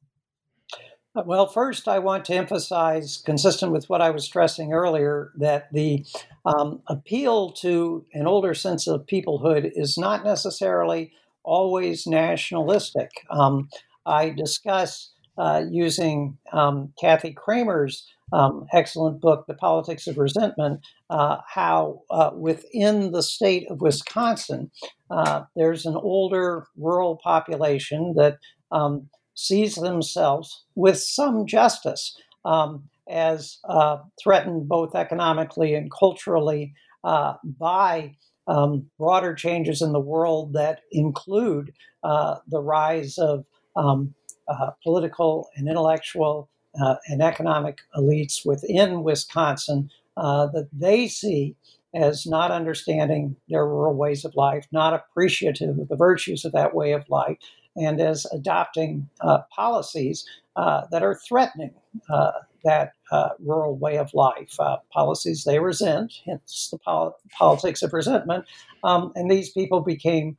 [1.17, 5.73] uh, well, first, I want to emphasize, consistent with what I was stressing earlier, that
[5.73, 6.07] the
[6.45, 13.11] um, appeal to an older sense of peoplehood is not necessarily always nationalistic.
[13.29, 13.69] Um,
[14.07, 21.39] I discuss uh, using um, Kathy Cramer's um, excellent book, The Politics of Resentment, uh,
[21.49, 24.71] how uh, within the state of Wisconsin,
[25.11, 28.39] uh, there's an older rural population that
[28.73, 36.73] um, sees themselves with some justice um, as uh, threatened both economically and culturally
[37.05, 38.15] uh, by
[38.47, 43.45] um, broader changes in the world that include uh, the rise of
[43.77, 44.15] um,
[44.49, 51.57] uh, political and intellectual and economic elites within Wisconsin uh, that they see
[51.95, 56.75] as not understanding their rural ways of life, not appreciative of the virtues of that
[56.75, 57.37] way of life,
[57.77, 60.25] and as adopting uh, policies
[60.57, 61.75] uh, that are threatening
[62.11, 62.33] uh,
[62.65, 67.93] that uh, rural way of life, uh, policies they resent, hence the pol- politics of
[67.93, 68.45] resentment.
[68.85, 70.37] Um, and these people became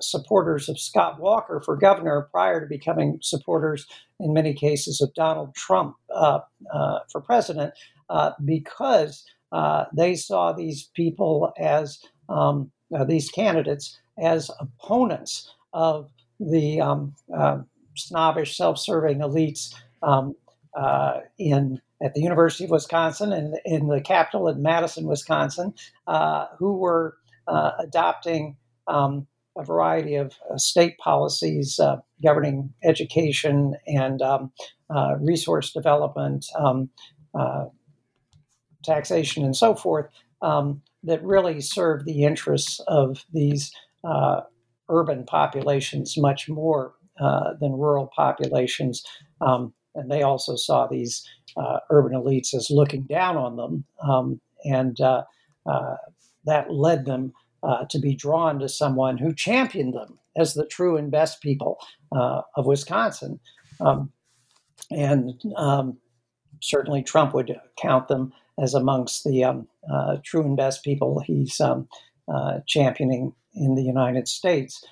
[0.00, 3.86] supporters of Scott Walker for governor prior to becoming supporters,
[4.20, 7.74] in many cases, of Donald Trump for president
[8.44, 9.24] because
[9.94, 11.98] they saw these people as
[12.28, 12.70] um,
[13.06, 17.58] these candidates as opponents of the um, uh,
[17.96, 20.34] snobbish, self-serving elites um,
[20.74, 25.72] uh, in at the University of Wisconsin and in the capital in Madison, Wisconsin,
[26.06, 27.16] uh, who were
[27.48, 29.26] uh, adopting um,
[29.56, 34.52] a variety of uh, state policies uh, governing education and um,
[34.94, 36.90] uh, resource development, um,
[38.84, 40.06] taxation, and so forth
[40.42, 43.72] um, that really serve the interests of these
[44.88, 46.94] urban populations much more
[47.60, 49.02] than rural populations.
[49.40, 51.26] Um, and they also saw these
[51.56, 55.22] uh, urban elites as looking down on them, um, and uh,
[55.64, 55.96] uh,
[56.44, 57.32] that led them
[57.66, 61.78] uh, to be drawn to someone who championed them as the true and best people
[62.12, 63.40] uh, of Wisconsin.
[63.80, 64.12] Um,
[64.90, 65.98] and um,
[66.62, 71.60] certainly Trump would count them as amongst the um, uh, true and best people he's
[71.60, 71.88] um,
[72.66, 74.84] championing in the United States.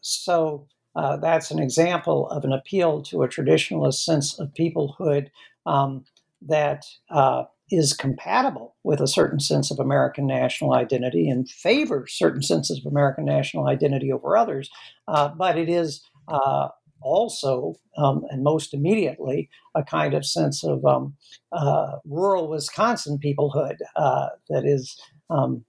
[0.00, 5.28] so uh, that's an example of an appeal to a traditionalist sense of peoplehood
[5.66, 6.04] um,
[6.40, 12.42] that uh, is compatible with a certain sense of American national identity and favors certain
[12.42, 14.70] senses of American national identity over others.
[15.08, 16.68] Uh, but it is uh,
[17.02, 21.14] also, um, and most immediately, a kind of sense of um,
[21.52, 25.64] uh, rural Wisconsin peoplehood uh, that is um,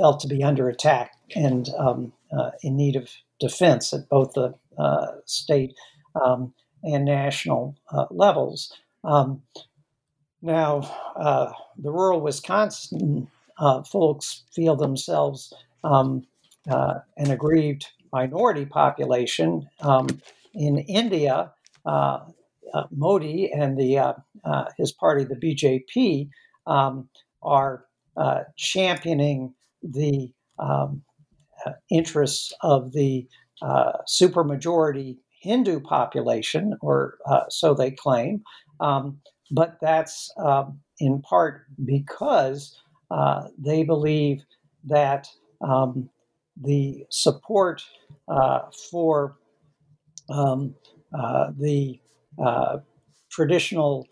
[0.00, 4.54] felt to be under attack and um, uh, in need of defense at both the
[4.78, 5.74] uh, state
[6.24, 8.72] um, and national uh, levels.
[9.04, 9.42] Um,
[10.42, 10.80] now,
[11.16, 13.28] uh, the rural Wisconsin
[13.58, 15.52] uh, folks feel themselves
[15.84, 16.26] um,
[16.66, 19.68] an aggrieved minority population.
[19.80, 20.08] Um,
[20.54, 21.52] in India,
[22.90, 24.14] Modi and the
[24.76, 26.28] his party, the BJP,
[26.66, 27.08] um,
[27.42, 27.86] are
[28.56, 31.02] championing the um,
[31.66, 33.26] uh, interests of the
[33.62, 38.42] uh, supermajority Hindu population, or uh, so they claim.
[38.78, 39.18] Um,
[39.50, 42.76] but that's um, in part because
[43.10, 44.44] uh, they believe
[44.84, 45.28] that
[45.60, 46.08] um,
[46.60, 47.82] the support
[48.28, 49.36] uh, for
[50.30, 50.74] um,
[51.18, 51.98] uh, the
[53.30, 54.06] traditional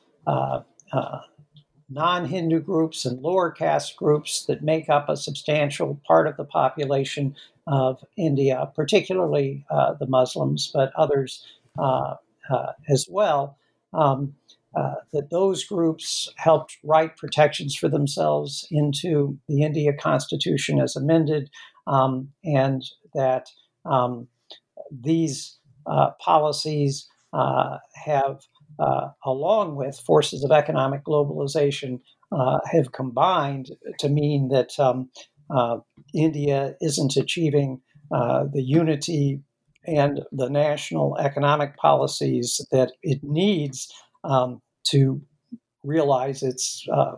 [1.91, 6.45] non Hindu groups and lower caste groups that make up a substantial part of the
[6.45, 7.34] population
[7.66, 11.45] of India, particularly uh, the Muslims, but others
[11.78, 12.14] uh,
[12.51, 13.59] uh, as well.
[13.93, 14.34] Um,
[14.79, 21.51] uh, that those groups helped write protections for themselves into the India Constitution as amended,
[21.87, 23.47] um, and that
[23.85, 24.29] um,
[24.91, 28.41] these uh, policies uh, have
[28.79, 32.01] uh, along with forces of economic globalization,
[32.31, 35.11] uh, have combined to mean that um,
[36.14, 39.41] India isn't achieving the unity
[39.87, 44.61] and the national economic policies that it needs um,
[44.91, 45.20] to
[45.84, 47.16] realize its uh,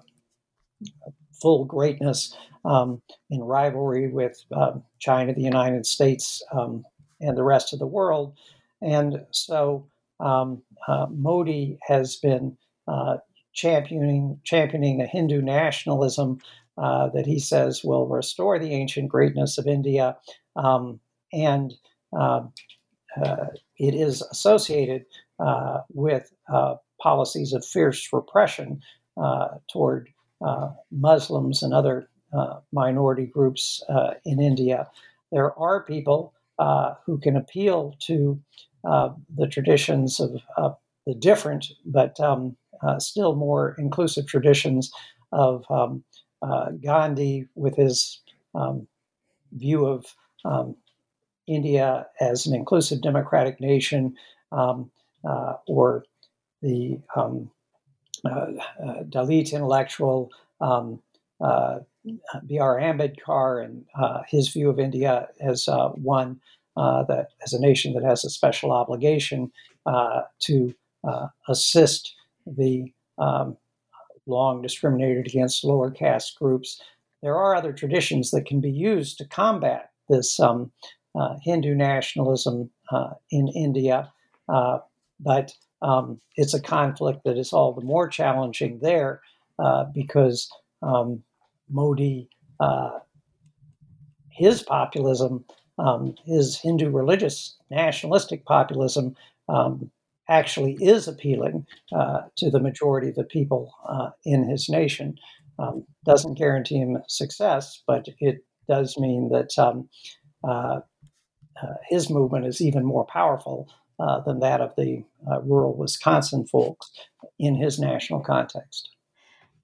[1.40, 3.00] full greatness um,
[3.30, 6.84] in rivalry with um, China, the United States, um,
[7.20, 8.36] and the rest of the world.
[8.82, 9.86] And so
[10.20, 12.56] um, uh, Modi has been
[12.86, 13.18] uh,
[13.52, 16.38] championing championing a Hindu nationalism
[16.78, 20.16] uh, that he says will restore the ancient greatness of India,
[20.56, 21.00] um,
[21.32, 21.74] and
[22.18, 22.42] uh,
[23.78, 25.04] it is associated
[25.38, 26.32] uh, with
[27.00, 28.82] policies of fierce repression
[29.72, 30.08] toward
[30.90, 32.08] Muslims and other
[32.72, 33.82] minority groups
[34.24, 34.88] in India.
[35.32, 36.32] There are people
[37.04, 38.40] who can appeal to
[38.84, 40.70] uh, the traditions of uh,
[41.06, 44.90] the different but um, uh, still more inclusive traditions
[45.32, 46.02] of um,
[46.42, 48.20] uh, Gandhi with his
[48.54, 48.86] um,
[49.52, 50.06] view of
[50.44, 50.76] um,
[51.46, 54.14] India as an inclusive democratic nation,
[54.52, 54.90] um,
[55.28, 56.04] uh, or
[56.62, 57.50] the um,
[58.24, 60.30] Dalit intellectual.
[62.46, 62.78] B.R.
[62.78, 63.84] Ambedkar and
[64.28, 66.40] his view of India as one
[66.76, 69.50] uh, that as a nation that has a special obligation
[69.86, 70.74] uh, to
[71.06, 72.14] uh, assist
[72.46, 73.56] the um,
[74.26, 76.80] long discriminated against lower caste groups.
[77.22, 80.70] There are other traditions that can be used to combat this um,
[81.18, 84.10] uh, Hindu nationalism uh, in India,
[84.48, 85.52] but
[85.82, 89.20] um, it's a conflict that is all the more challenging there
[89.94, 90.50] because
[90.82, 91.22] um,
[91.68, 92.28] Modi,
[94.30, 95.44] his populism
[95.80, 99.16] um, his Hindu religious nationalistic populism
[99.48, 99.90] um,
[100.28, 105.16] actually is appealing uh, to the majority of the people uh, in his nation.
[105.58, 109.88] Um, doesn't guarantee him success, but it does mean that um,
[110.44, 110.80] uh,
[111.62, 113.68] uh, his movement is even more powerful
[114.00, 116.90] uh, than that of the uh, rural Wisconsin folks
[117.38, 118.90] in his national context.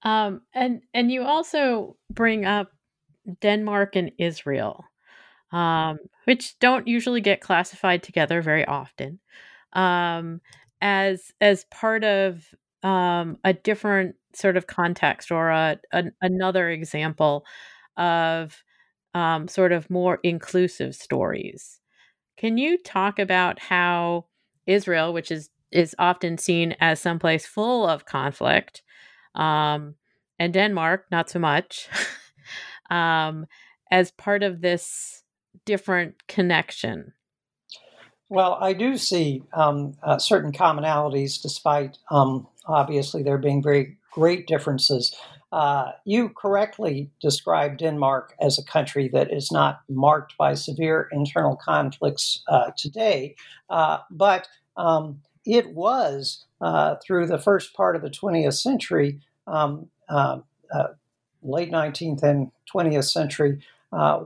[0.02, 2.70] Um, and and you also bring up
[3.40, 4.84] Denmark and Israel,
[5.52, 9.18] um, which don't usually get classified together very often,
[9.72, 10.40] um,
[10.80, 12.44] as as part of
[12.82, 17.44] um, a different sort of context or a, a another example
[17.96, 18.62] of
[19.14, 21.80] um, sort of more inclusive stories.
[22.46, 24.26] Can you talk about how
[24.68, 28.82] Israel, which is is often seen as someplace full of conflict,
[29.34, 29.96] um,
[30.38, 31.88] and Denmark, not so much,
[32.88, 33.46] um,
[33.90, 35.24] as part of this
[35.64, 37.14] different connection?
[38.28, 44.46] Well, I do see um, uh, certain commonalities, despite um, obviously there being very great
[44.46, 45.12] differences.
[45.56, 51.56] Uh, you correctly described Denmark as a country that is not marked by severe internal
[51.56, 53.36] conflicts uh, today,
[53.70, 59.88] uh, but um, it was uh, through the first part of the 20th century, um,
[60.10, 60.40] uh,
[60.74, 60.88] uh,
[61.42, 63.58] late 19th and 20th century,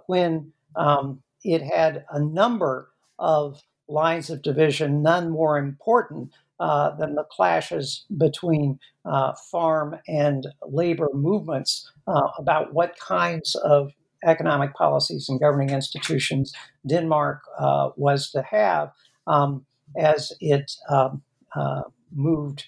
[0.06, 2.88] when um, it had a number
[3.20, 10.46] of lines of division, none more important uh, than the clashes between uh, farm and
[10.62, 13.92] labor movements uh, about what kinds of
[14.26, 16.52] economic policies and governing institutions
[16.86, 18.92] Denmark uh, was to have
[19.26, 19.64] um,
[19.96, 21.22] as it um,
[21.56, 21.82] uh,
[22.14, 22.66] moved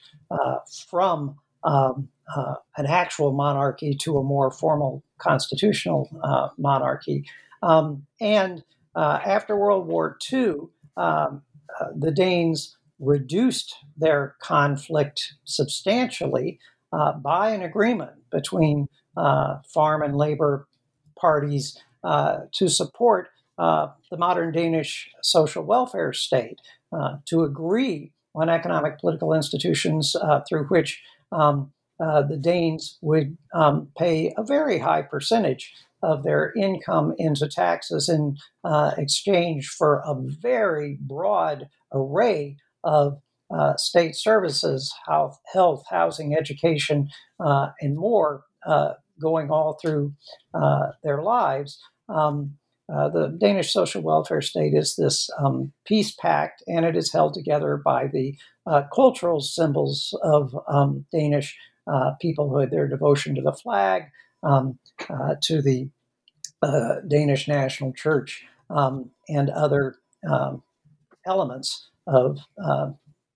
[0.88, 2.08] from um,
[2.78, 6.08] an actual monarchy to a more formal constitutional
[6.56, 7.26] monarchy.
[7.62, 8.64] Um, and
[8.96, 10.54] after World War II,
[10.96, 11.42] um,
[11.94, 16.58] the Danes reduced their conflict substantially
[16.92, 20.66] uh, by an agreement between uh, farm and labor
[21.18, 23.28] parties uh, to support
[23.58, 26.58] uh, the modern Danish social welfare state,
[26.92, 33.88] uh, to agree on economic political institutions uh, through which um, the Danes would um,
[33.96, 35.72] pay a very high percentage
[36.02, 38.36] of their income into taxes in
[38.98, 43.20] exchange for a very broad array of
[43.52, 47.08] uh, state services, health, health housing, education,
[47.38, 50.12] uh, and more uh, going all through
[50.54, 51.78] uh, their lives.
[52.08, 52.56] Um,
[52.92, 57.34] uh, the Danish social welfare state is this um, peace pact, and it is held
[57.34, 61.56] together by the uh, cultural symbols of um, Danish
[62.22, 64.04] peoplehood, their devotion to the flag,
[64.42, 64.78] um,
[65.42, 65.88] to the
[67.08, 69.96] Danish National Church, um, and other
[70.28, 70.62] um,
[71.26, 72.90] elements of uh,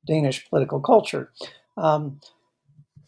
[0.07, 1.33] Danish political culture.
[1.77, 2.21] Um,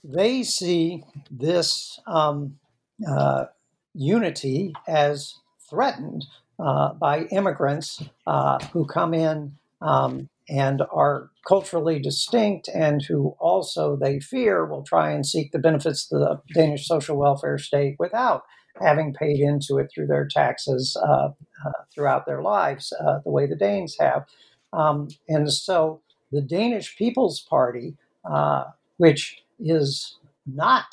[0.04, 2.58] they see this um,
[3.06, 3.46] uh,
[3.94, 5.34] unity as
[5.68, 6.24] threatened
[6.58, 13.96] uh, by immigrants uh, who come in um, and are culturally distinct and who also
[13.96, 18.42] they fear will try and seek the benefits of the Danish social welfare state without
[18.80, 21.28] having paid into it through their taxes uh,
[21.66, 24.24] uh, throughout their lives, uh, the way the Danes have.
[24.72, 26.00] Um, and so
[26.30, 28.64] the Danish People's Party, uh,
[28.96, 30.86] which is not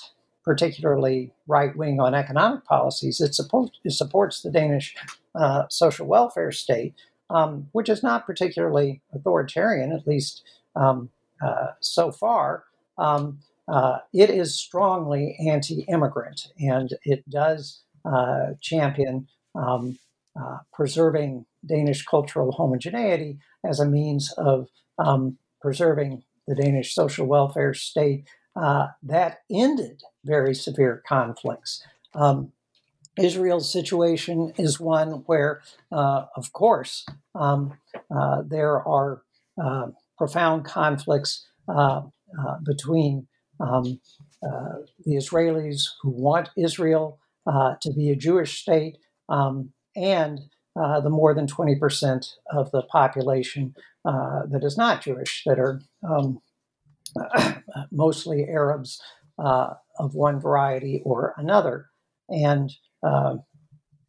[0.43, 3.37] particularly right wing on economic policies, it,
[3.83, 4.95] it supports the Danish
[5.33, 6.93] uh, social welfare state,
[7.29, 10.43] um, which is not particularly authoritarian, at least
[10.75, 11.09] um,
[11.41, 12.63] uh, so far.
[12.97, 19.97] Um, uh, it is strongly anti immigrant and it does uh, champion um,
[20.39, 27.73] uh, preserving Danish cultural homogeneity as a means of um, preserving the Danish social welfare
[27.73, 31.83] state uh, that ended very severe conflicts.
[32.13, 32.51] Um,
[33.17, 35.61] Israel's situation is one where,
[35.91, 37.77] uh, of course, um,
[38.13, 39.21] uh, there are
[39.61, 39.87] uh,
[40.17, 42.01] profound conflicts uh,
[42.39, 43.27] uh, between
[43.59, 43.99] um,
[44.41, 48.97] the Israelis who want Israel to be a Jewish state
[49.29, 50.39] um, and
[50.75, 55.81] uh, the more than 20% of the population uh, that is not Jewish, that are
[56.07, 56.41] um,
[57.91, 59.01] mostly Arabs
[59.39, 61.87] uh, of one variety or another.
[62.29, 62.71] And
[63.03, 63.37] uh,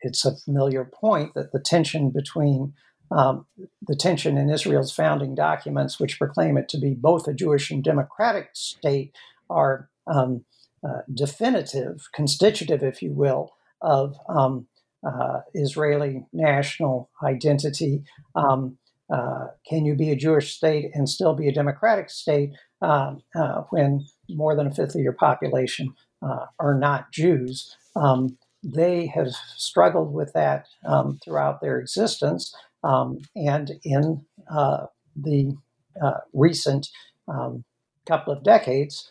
[0.00, 2.74] it's a familiar point that the tension between
[3.10, 3.46] um,
[3.82, 7.82] the tension in Israel's founding documents, which proclaim it to be both a Jewish and
[7.82, 9.14] democratic state,
[9.48, 10.44] are um,
[10.86, 14.66] uh, definitive, constitutive, if you will, of um,
[15.06, 18.02] uh, Israeli national identity.
[18.34, 18.78] Um,
[19.08, 22.52] uh, can you be a Jewish state and still be a democratic state
[22.82, 27.76] um, uh, when more than a fifth of your population uh, are not Jews?
[27.94, 32.54] Um, they have struggled with that um, throughout their existence.
[32.82, 35.56] Um, and in uh, the
[36.02, 36.88] uh, recent
[37.28, 37.64] um,
[38.06, 39.10] couple of decades,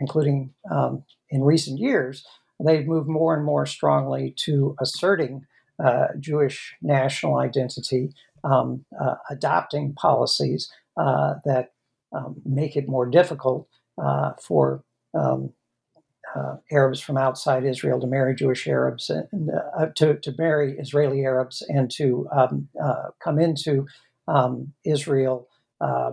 [0.00, 0.52] including
[1.30, 2.26] in recent years,
[2.64, 5.46] they've moved more and more strongly to asserting
[5.84, 8.12] uh, Jewish national identity,
[8.44, 11.72] um, uh, adopting policies uh, that
[12.12, 13.68] um, make it more difficult
[14.40, 14.84] for
[15.14, 15.52] um,
[16.34, 21.24] uh, Arabs from outside Israel to marry Jewish Arabs and uh, to, to marry Israeli
[21.24, 23.86] Arabs and to um, uh, come into
[24.26, 25.48] um, Israel,
[25.80, 26.12] uh,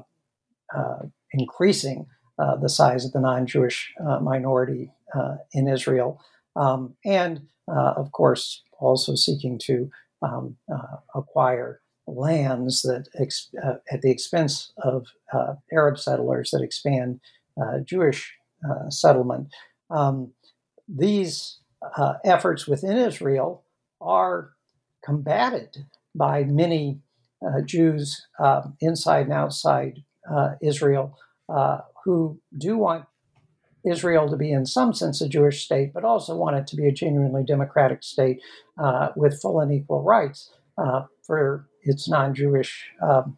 [0.75, 0.99] uh,
[1.31, 2.05] increasing
[2.37, 4.91] uh, the size of the non Jewish minority
[5.53, 6.21] in Israel.
[6.55, 9.89] Um, and of course, also seeking to
[10.21, 10.57] um,
[11.15, 13.51] acquire lands that ex-
[13.91, 15.07] at the expense of
[15.71, 17.19] Arab settlers that expand
[17.85, 18.33] Jewish
[18.89, 19.47] settlement.
[19.89, 20.33] Um,
[20.87, 21.59] these
[21.97, 23.63] uh, efforts within Israel
[23.99, 24.51] are
[25.03, 25.85] combated
[26.15, 26.99] by many
[27.45, 31.17] uh, Jews uh, inside and outside uh, Israel
[31.49, 33.05] uh, who do want
[33.85, 36.87] Israel to be, in some sense, a Jewish state, but also want it to be
[36.87, 38.41] a genuinely democratic state
[38.77, 40.51] uh, with full and equal rights
[41.23, 43.37] for its non Jewish um,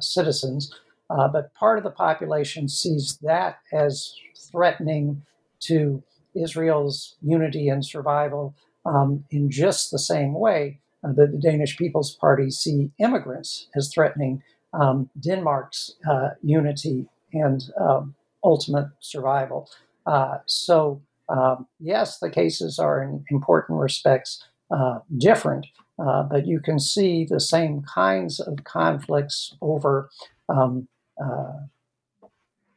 [0.00, 0.74] citizens.
[1.08, 4.14] but part of the population sees that as
[4.50, 5.22] threatening
[5.60, 6.02] to
[6.34, 12.14] Israel's unity and survival um, in just the same way uh, that the Danish People's
[12.14, 18.14] Party see immigrants as threatening um, Denmark's uh, unity and um,
[18.44, 19.70] ultimate survival.
[20.06, 25.66] Uh, so, um, yes, the cases are in important respects uh, different,
[25.98, 30.10] uh, but you can see the same kinds of conflicts over
[30.48, 30.88] um,
[31.22, 31.52] uh,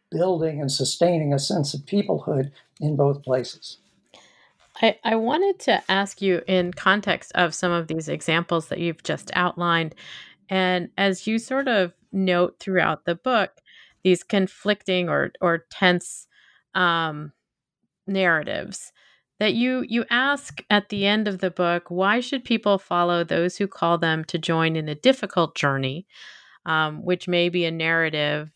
[0.09, 3.78] building and sustaining a sense of peoplehood in both places.
[4.82, 9.03] I, I wanted to ask you in context of some of these examples that you've
[9.03, 9.95] just outlined.
[10.49, 13.61] And as you sort of note throughout the book,
[14.03, 16.27] these conflicting or, or tense
[16.75, 17.31] um,
[18.07, 18.91] narratives
[19.39, 23.57] that you you ask at the end of the book why should people follow those
[23.57, 26.05] who call them to join in a difficult journey
[26.65, 28.51] um, which may be a narrative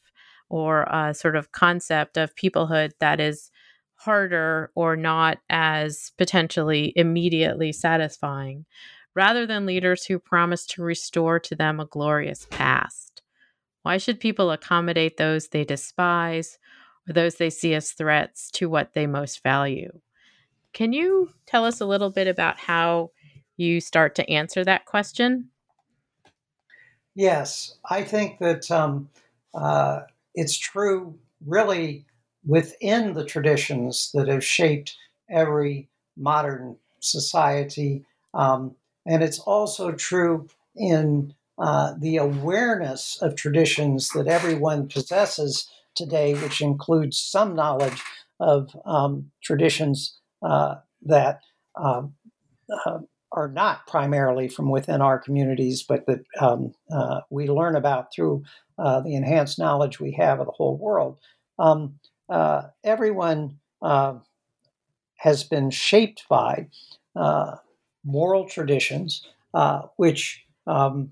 [0.50, 3.52] or a sort of concept of peoplehood that is
[3.96, 8.66] harder or not as potentially immediately satisfying,
[9.16, 13.15] rather than leaders who promise to restore to them a glorious past.
[13.86, 16.58] Why should people accommodate those they despise
[17.08, 19.92] or those they see as threats to what they most value?
[20.74, 23.12] Can you tell us a little bit about how
[23.58, 25.52] you start to answer that question?
[27.14, 29.08] Yes, I think that um,
[29.54, 30.02] uh,
[30.34, 32.08] it's true really
[32.44, 34.98] within the traditions that have shaped
[35.30, 38.04] every modern society.
[38.34, 38.76] Um,
[39.06, 46.62] and it's also true in uh, the awareness of traditions that everyone possesses today, which
[46.62, 48.02] includes some knowledge
[48.40, 51.40] of um, traditions uh, that
[51.82, 52.14] um,
[52.86, 53.00] uh,
[53.32, 58.44] are not primarily from within our communities, but that um, uh, we learn about through
[58.78, 61.18] uh, the enhanced knowledge we have of the whole world.
[61.58, 62.00] Um,
[62.30, 63.60] uh, everyone
[65.18, 66.68] has been shaped by
[68.04, 69.26] moral traditions,
[69.96, 71.12] which um,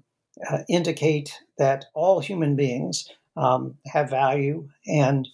[0.67, 5.27] indicate that all human beings um, have value and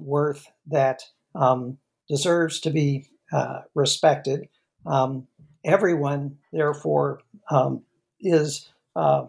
[0.00, 1.02] worth that
[1.34, 1.78] um,
[2.08, 3.06] deserves to be
[3.74, 4.48] respected.
[4.86, 5.26] Um,
[5.64, 7.82] everyone, therefore, um,
[8.20, 9.26] is uh,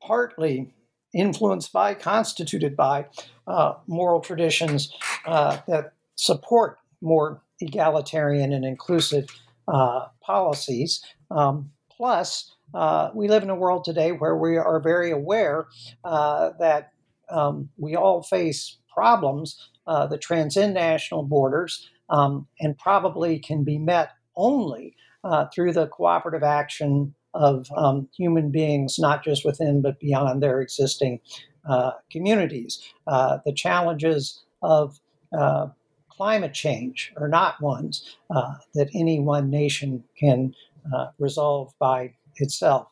[0.00, 0.72] partly
[1.14, 3.06] influenced by, constituted by
[3.46, 4.92] uh, moral traditions
[5.26, 9.28] uh, that support more egalitarian and inclusive
[9.68, 11.04] uh, policies.
[11.30, 15.66] Um, plus, uh, we live in a world today where we are very aware
[16.04, 16.90] uh, that
[17.30, 24.10] um, we all face problems that transcend national borders um, and probably can be met
[24.36, 24.94] only
[25.24, 30.60] uh, through the cooperative action of um, human beings, not just within but beyond their
[30.60, 31.20] existing
[31.68, 32.82] uh, communities.
[33.06, 35.00] Uh, the challenges of
[35.36, 35.68] uh,
[36.10, 40.54] climate change are not ones uh, that any one nation can
[40.94, 42.88] uh, resolve by itself.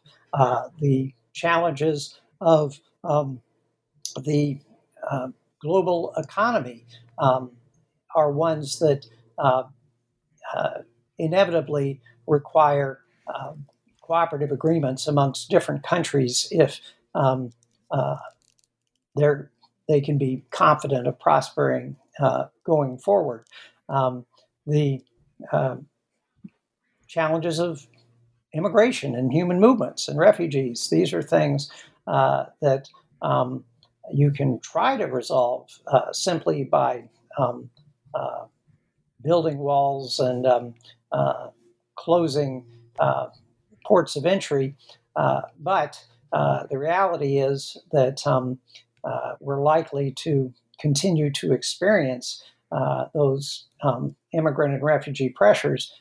[0.80, 3.40] the challenges of um,
[4.24, 4.58] the
[5.60, 6.86] global economy
[7.18, 7.50] um,
[8.14, 9.06] are ones that
[11.18, 13.00] inevitably require
[13.34, 13.66] um,
[14.00, 16.80] cooperative agreements amongst different countries if
[17.14, 17.50] um,
[17.90, 18.16] uh,
[19.88, 23.44] they can be confident of prospering uh, going forward.
[23.88, 24.24] Um,
[24.66, 25.02] the
[25.52, 25.76] uh,
[27.06, 27.86] challenges of
[28.54, 30.88] immigration and human movements and refugees.
[30.90, 31.70] These are things
[32.06, 32.88] uh, that
[33.22, 33.64] um,
[34.12, 37.04] you can try to resolve uh, simply by
[37.38, 37.70] um,
[38.14, 38.44] uh,
[39.22, 40.74] building walls and um,
[41.12, 41.48] uh,
[41.96, 42.64] closing
[42.98, 43.28] uh,
[43.86, 44.74] ports of entry.
[45.16, 48.58] Uh, but the reality is that um,
[49.40, 52.42] we're likely to continue to experience
[53.14, 55.92] those um, immigrant and refugee pressures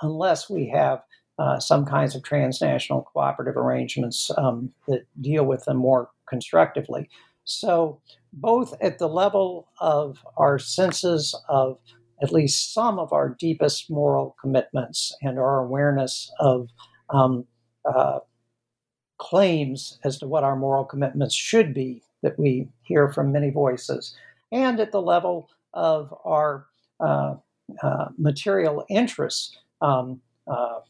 [0.00, 1.02] unless we have
[1.38, 7.08] uh, some kinds of transnational cooperative arrangements um, that deal with them more constructively.
[7.44, 8.00] So,
[8.32, 11.78] both at the level of our senses of
[12.22, 16.70] at least some of our deepest moral commitments and our awareness of
[17.10, 17.44] um,
[17.84, 18.20] uh,
[19.18, 24.16] claims as to what our moral commitments should be that we hear from many voices,
[24.50, 26.66] and at the level of our
[27.00, 27.34] uh,
[27.82, 29.56] uh, material interests.
[29.80, 30.80] Um, uh,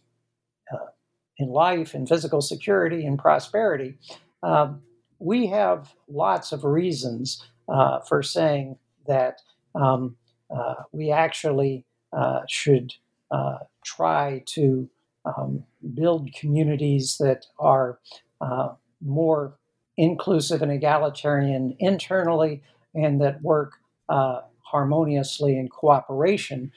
[1.38, 3.98] in life, in physical security, and prosperity,
[4.42, 4.82] um,
[5.18, 8.76] we have lots of reasons uh, for saying
[9.06, 9.40] that
[9.74, 10.16] um,
[10.54, 12.92] uh, we actually uh, should
[13.30, 14.88] uh, try to
[15.24, 15.64] um,
[15.94, 17.98] build communities that are
[18.40, 18.68] uh,
[19.00, 19.56] more
[19.96, 22.62] inclusive and egalitarian internally
[22.94, 23.74] and that work
[24.08, 26.70] harmoniously in cooperation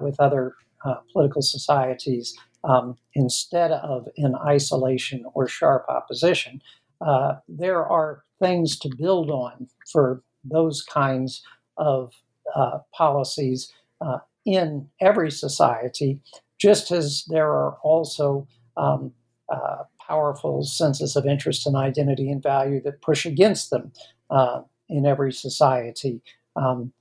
[0.00, 0.54] with other
[1.12, 2.34] political societies
[2.64, 6.62] um, instead of in isolation or sharp opposition.
[7.00, 11.42] Uh, there are things to build on for those kinds
[11.76, 12.12] of
[12.54, 16.20] uh, policies uh, in every society,
[16.58, 18.46] just as there are also
[18.76, 19.12] um,
[19.48, 23.92] uh, powerful senses of interest and identity and value that push against them
[24.30, 26.20] uh, in every society.
[26.56, 26.92] Um,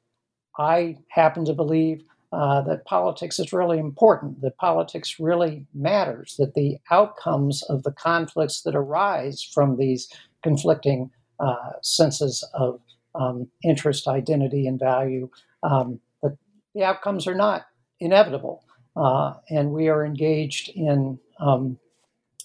[0.58, 6.54] I happen to believe uh, that politics is really important, that politics really matters, that
[6.54, 10.10] the outcomes of the conflicts that arise from these
[10.42, 11.12] conflicting
[11.42, 12.80] uh, senses of
[13.16, 15.30] um, interest, identity, and value,
[15.64, 16.32] um, but
[16.74, 17.66] the outcomes are not
[18.00, 18.64] inevitable.
[18.96, 21.78] Uh, and we are engaged in um,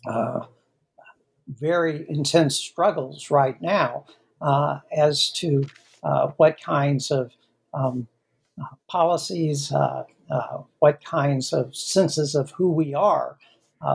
[0.09, 0.41] uh,
[1.49, 4.05] very intense struggles right now
[4.41, 5.64] uh, as to
[6.37, 7.32] what kinds of
[7.74, 8.07] um,
[8.88, 13.38] policies, uh, uh, what kinds of senses of who we are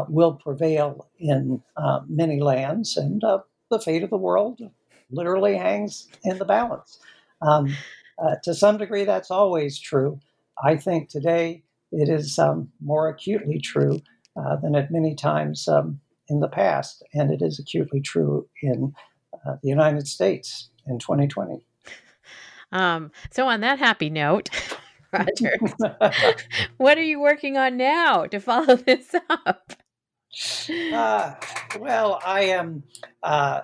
[0.07, 1.61] will prevail in
[2.07, 4.61] many lands, and the fate of the world
[5.09, 6.99] literally hangs in the balance.
[7.41, 7.75] Um,
[8.43, 10.19] to some degree, that's always true.
[10.63, 14.01] I think today it is um, more acutely true
[14.35, 15.99] uh, than at many times um,
[16.29, 18.93] in the past, and it is acutely true in
[19.45, 21.65] uh, the United States in 2020.
[22.71, 24.49] Um, so, on that happy note,
[25.13, 25.57] Roger,
[26.77, 29.73] what are you working on now to follow this up?
[30.93, 31.33] Uh,
[31.79, 32.83] well, I am.
[33.21, 33.61] Uh,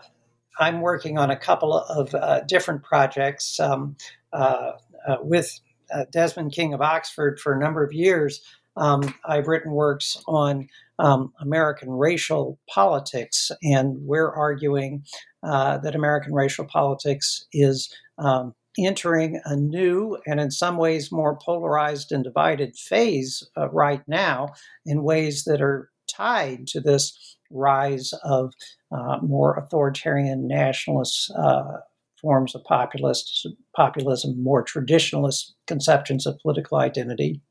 [0.59, 3.95] I'm working on a couple of uh, different projects um,
[4.33, 4.71] uh,
[5.07, 5.59] uh, with
[5.93, 8.41] uh, Desmond King of Oxford for a number of years.
[8.75, 10.67] Um, I've written works on
[10.99, 15.03] um, American racial politics, and we're arguing
[15.43, 22.11] that American racial politics is um, entering a new and in some ways more polarized
[22.11, 24.49] and divided phase uh, right now
[24.85, 28.53] in ways that are tied to this rise of
[28.91, 31.77] uh, more authoritarian nationalist uh,
[32.21, 37.41] forms of populist populism, more traditionalist conceptions of political identity.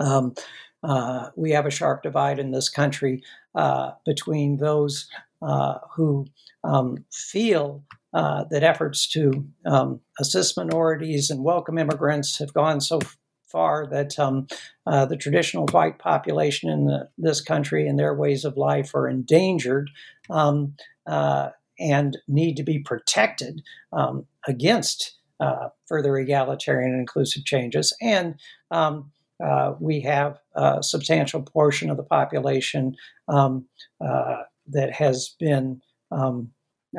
[0.00, 0.34] Um,
[0.82, 3.22] uh, we have a sharp divide in this country
[3.54, 5.08] uh, between those
[5.42, 6.26] uh, who
[6.64, 7.84] um, feel
[8.14, 13.00] uh, that efforts to um, assist minorities and welcome immigrants have gone so
[13.46, 14.46] far that um,
[14.86, 19.08] uh, the traditional white population in the, this country and their ways of life are
[19.08, 19.90] endangered
[20.30, 20.74] um,
[21.06, 27.94] uh, and need to be protected um, against uh, further egalitarian and inclusive changes.
[28.00, 28.38] And
[28.70, 29.10] um,
[29.44, 32.94] uh, we have a substantial portion of the population
[33.28, 33.66] um,
[34.00, 35.82] that has been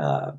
[0.02, 0.32] uh,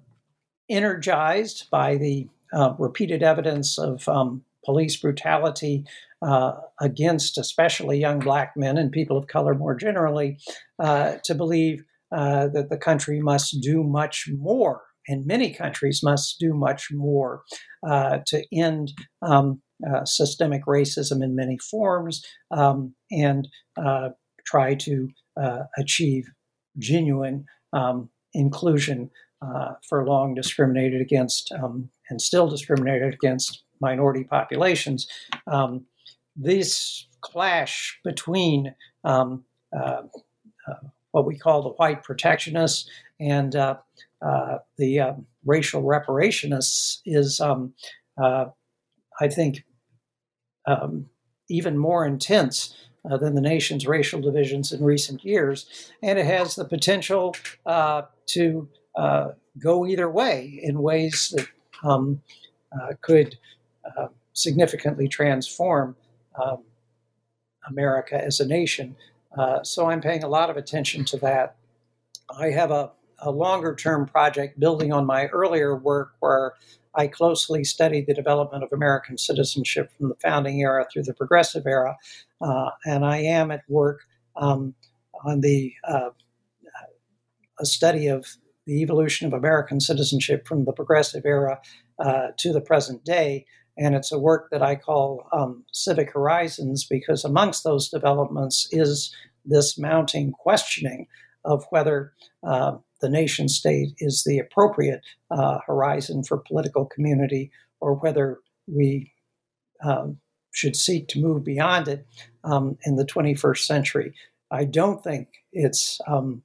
[0.69, 5.85] energized by the uh, repeated evidence of um, police brutality
[6.23, 10.39] uh, against especially young black men and people of color more generally,
[10.79, 11.85] uh, to believe
[12.17, 17.43] uh, that the country must do much more, and many countries must do much more
[17.87, 23.49] uh, to end um, uh, systemic racism in many forms um, and
[24.47, 25.09] try to
[25.77, 26.27] achieve
[26.79, 29.11] genuine um, inclusion
[29.45, 35.07] uh, for long discriminated against um, and still discriminated against minority populations.
[35.47, 35.87] Um,
[36.37, 38.75] this clash between
[39.05, 39.45] um,
[39.77, 40.03] uh,
[40.69, 42.87] uh, what we call the white protectionists
[43.21, 43.77] and uh,
[44.23, 47.75] uh, the um, racial reparationists is, um,
[48.19, 49.65] I think,
[51.49, 52.75] even more intense
[53.11, 55.91] uh, than the nation's racial divisions in recent years.
[56.03, 57.37] And it has the potential
[57.67, 61.49] uh, to uh, go either way in ways that
[61.83, 62.21] um,
[63.01, 63.39] could
[64.33, 65.95] significantly transform
[66.43, 66.65] um,
[67.69, 68.97] America as a nation.
[69.63, 71.57] so I'm paying a lot of attention to that.
[72.37, 72.91] I have a
[73.25, 76.55] a longer term project building on my earlier work where
[76.95, 81.67] I closely studied the development of American citizenship from the founding era through the progressive
[81.67, 81.97] era.
[82.41, 84.03] Uh, and I am at work
[84.37, 84.75] um,
[85.25, 86.11] on the uh,
[87.59, 88.27] a study of
[88.67, 91.61] the evolution of American citizenship from the progressive era
[91.99, 93.47] uh, to the present day.
[93.77, 99.15] And it's a work that I call um, Civic Horizons because amongst those developments is
[99.45, 101.07] this mounting questioning
[101.45, 102.13] of whether
[102.47, 107.51] uh, the nation state is the appropriate uh, horizon for political community
[107.81, 109.13] or whether we
[109.83, 110.19] um,
[110.53, 112.07] should seek to move beyond it
[112.45, 114.15] um, in the 21st century.
[114.51, 116.43] I don't think it's um,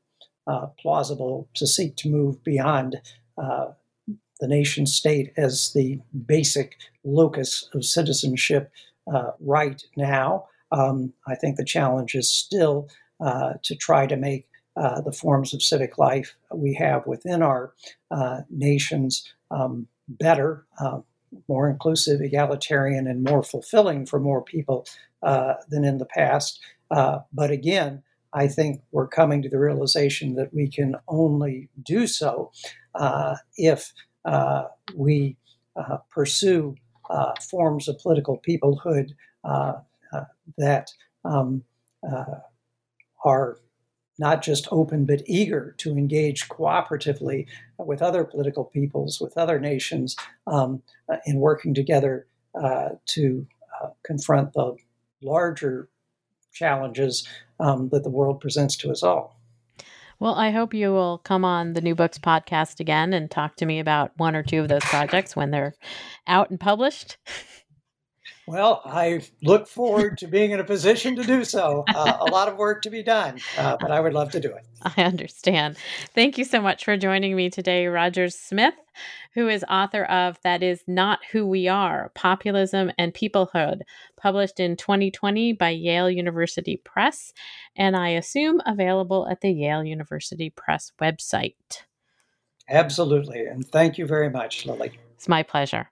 [0.50, 3.00] uh, plausible to seek to move beyond
[3.38, 3.68] uh,
[4.40, 8.72] the nation state as the basic locus of citizenship
[9.14, 10.46] uh, right now.
[10.72, 12.90] Um, I think the challenge is still
[13.20, 17.74] uh, to try to make uh, the forms of civic life we have within our
[18.10, 20.66] uh, nations um, better,
[21.48, 24.88] more inclusive, egalitarian, and more fulfilling for more people
[25.22, 26.60] than in the past.
[26.90, 28.02] But again,
[28.34, 32.52] I think we're coming to the realization that we can only do so
[33.58, 33.94] if
[34.96, 35.38] we
[36.12, 36.76] pursue
[37.50, 39.12] forms of political peoplehood
[40.58, 40.92] that
[41.26, 41.64] um,
[43.24, 43.58] are
[44.20, 50.16] not just open but eager to engage cooperatively with other political peoples, with other nations,
[50.46, 50.84] um,
[51.26, 52.28] in working together
[52.62, 53.48] uh, to
[53.82, 54.76] uh, confront the
[55.22, 55.90] larger
[56.54, 57.28] challenges
[57.60, 59.40] um, that the world presents to us all.
[60.20, 63.66] Well, I hope you will come on the New Books podcast again and talk to
[63.66, 65.76] me about one or two of those projects when they're
[66.28, 67.18] out and published.
[68.50, 71.84] Well, I look forward to being in a position to do so.
[71.88, 74.52] Uh, a lot of work to be done, uh, but I would love to do
[74.52, 74.66] it.
[74.98, 75.78] I understand.
[76.16, 78.74] Thank you so much for joining me today, Roger Smith,
[79.36, 83.82] who is author of That Is Not Who We Are Populism and Peoplehood,
[84.18, 87.34] published in 2020 by Yale University Press,
[87.76, 91.84] and I assume available at the Yale University Press website.
[92.68, 93.46] Absolutely.
[93.46, 94.94] And thank you very much, Lilly.
[95.14, 95.92] It's my pleasure.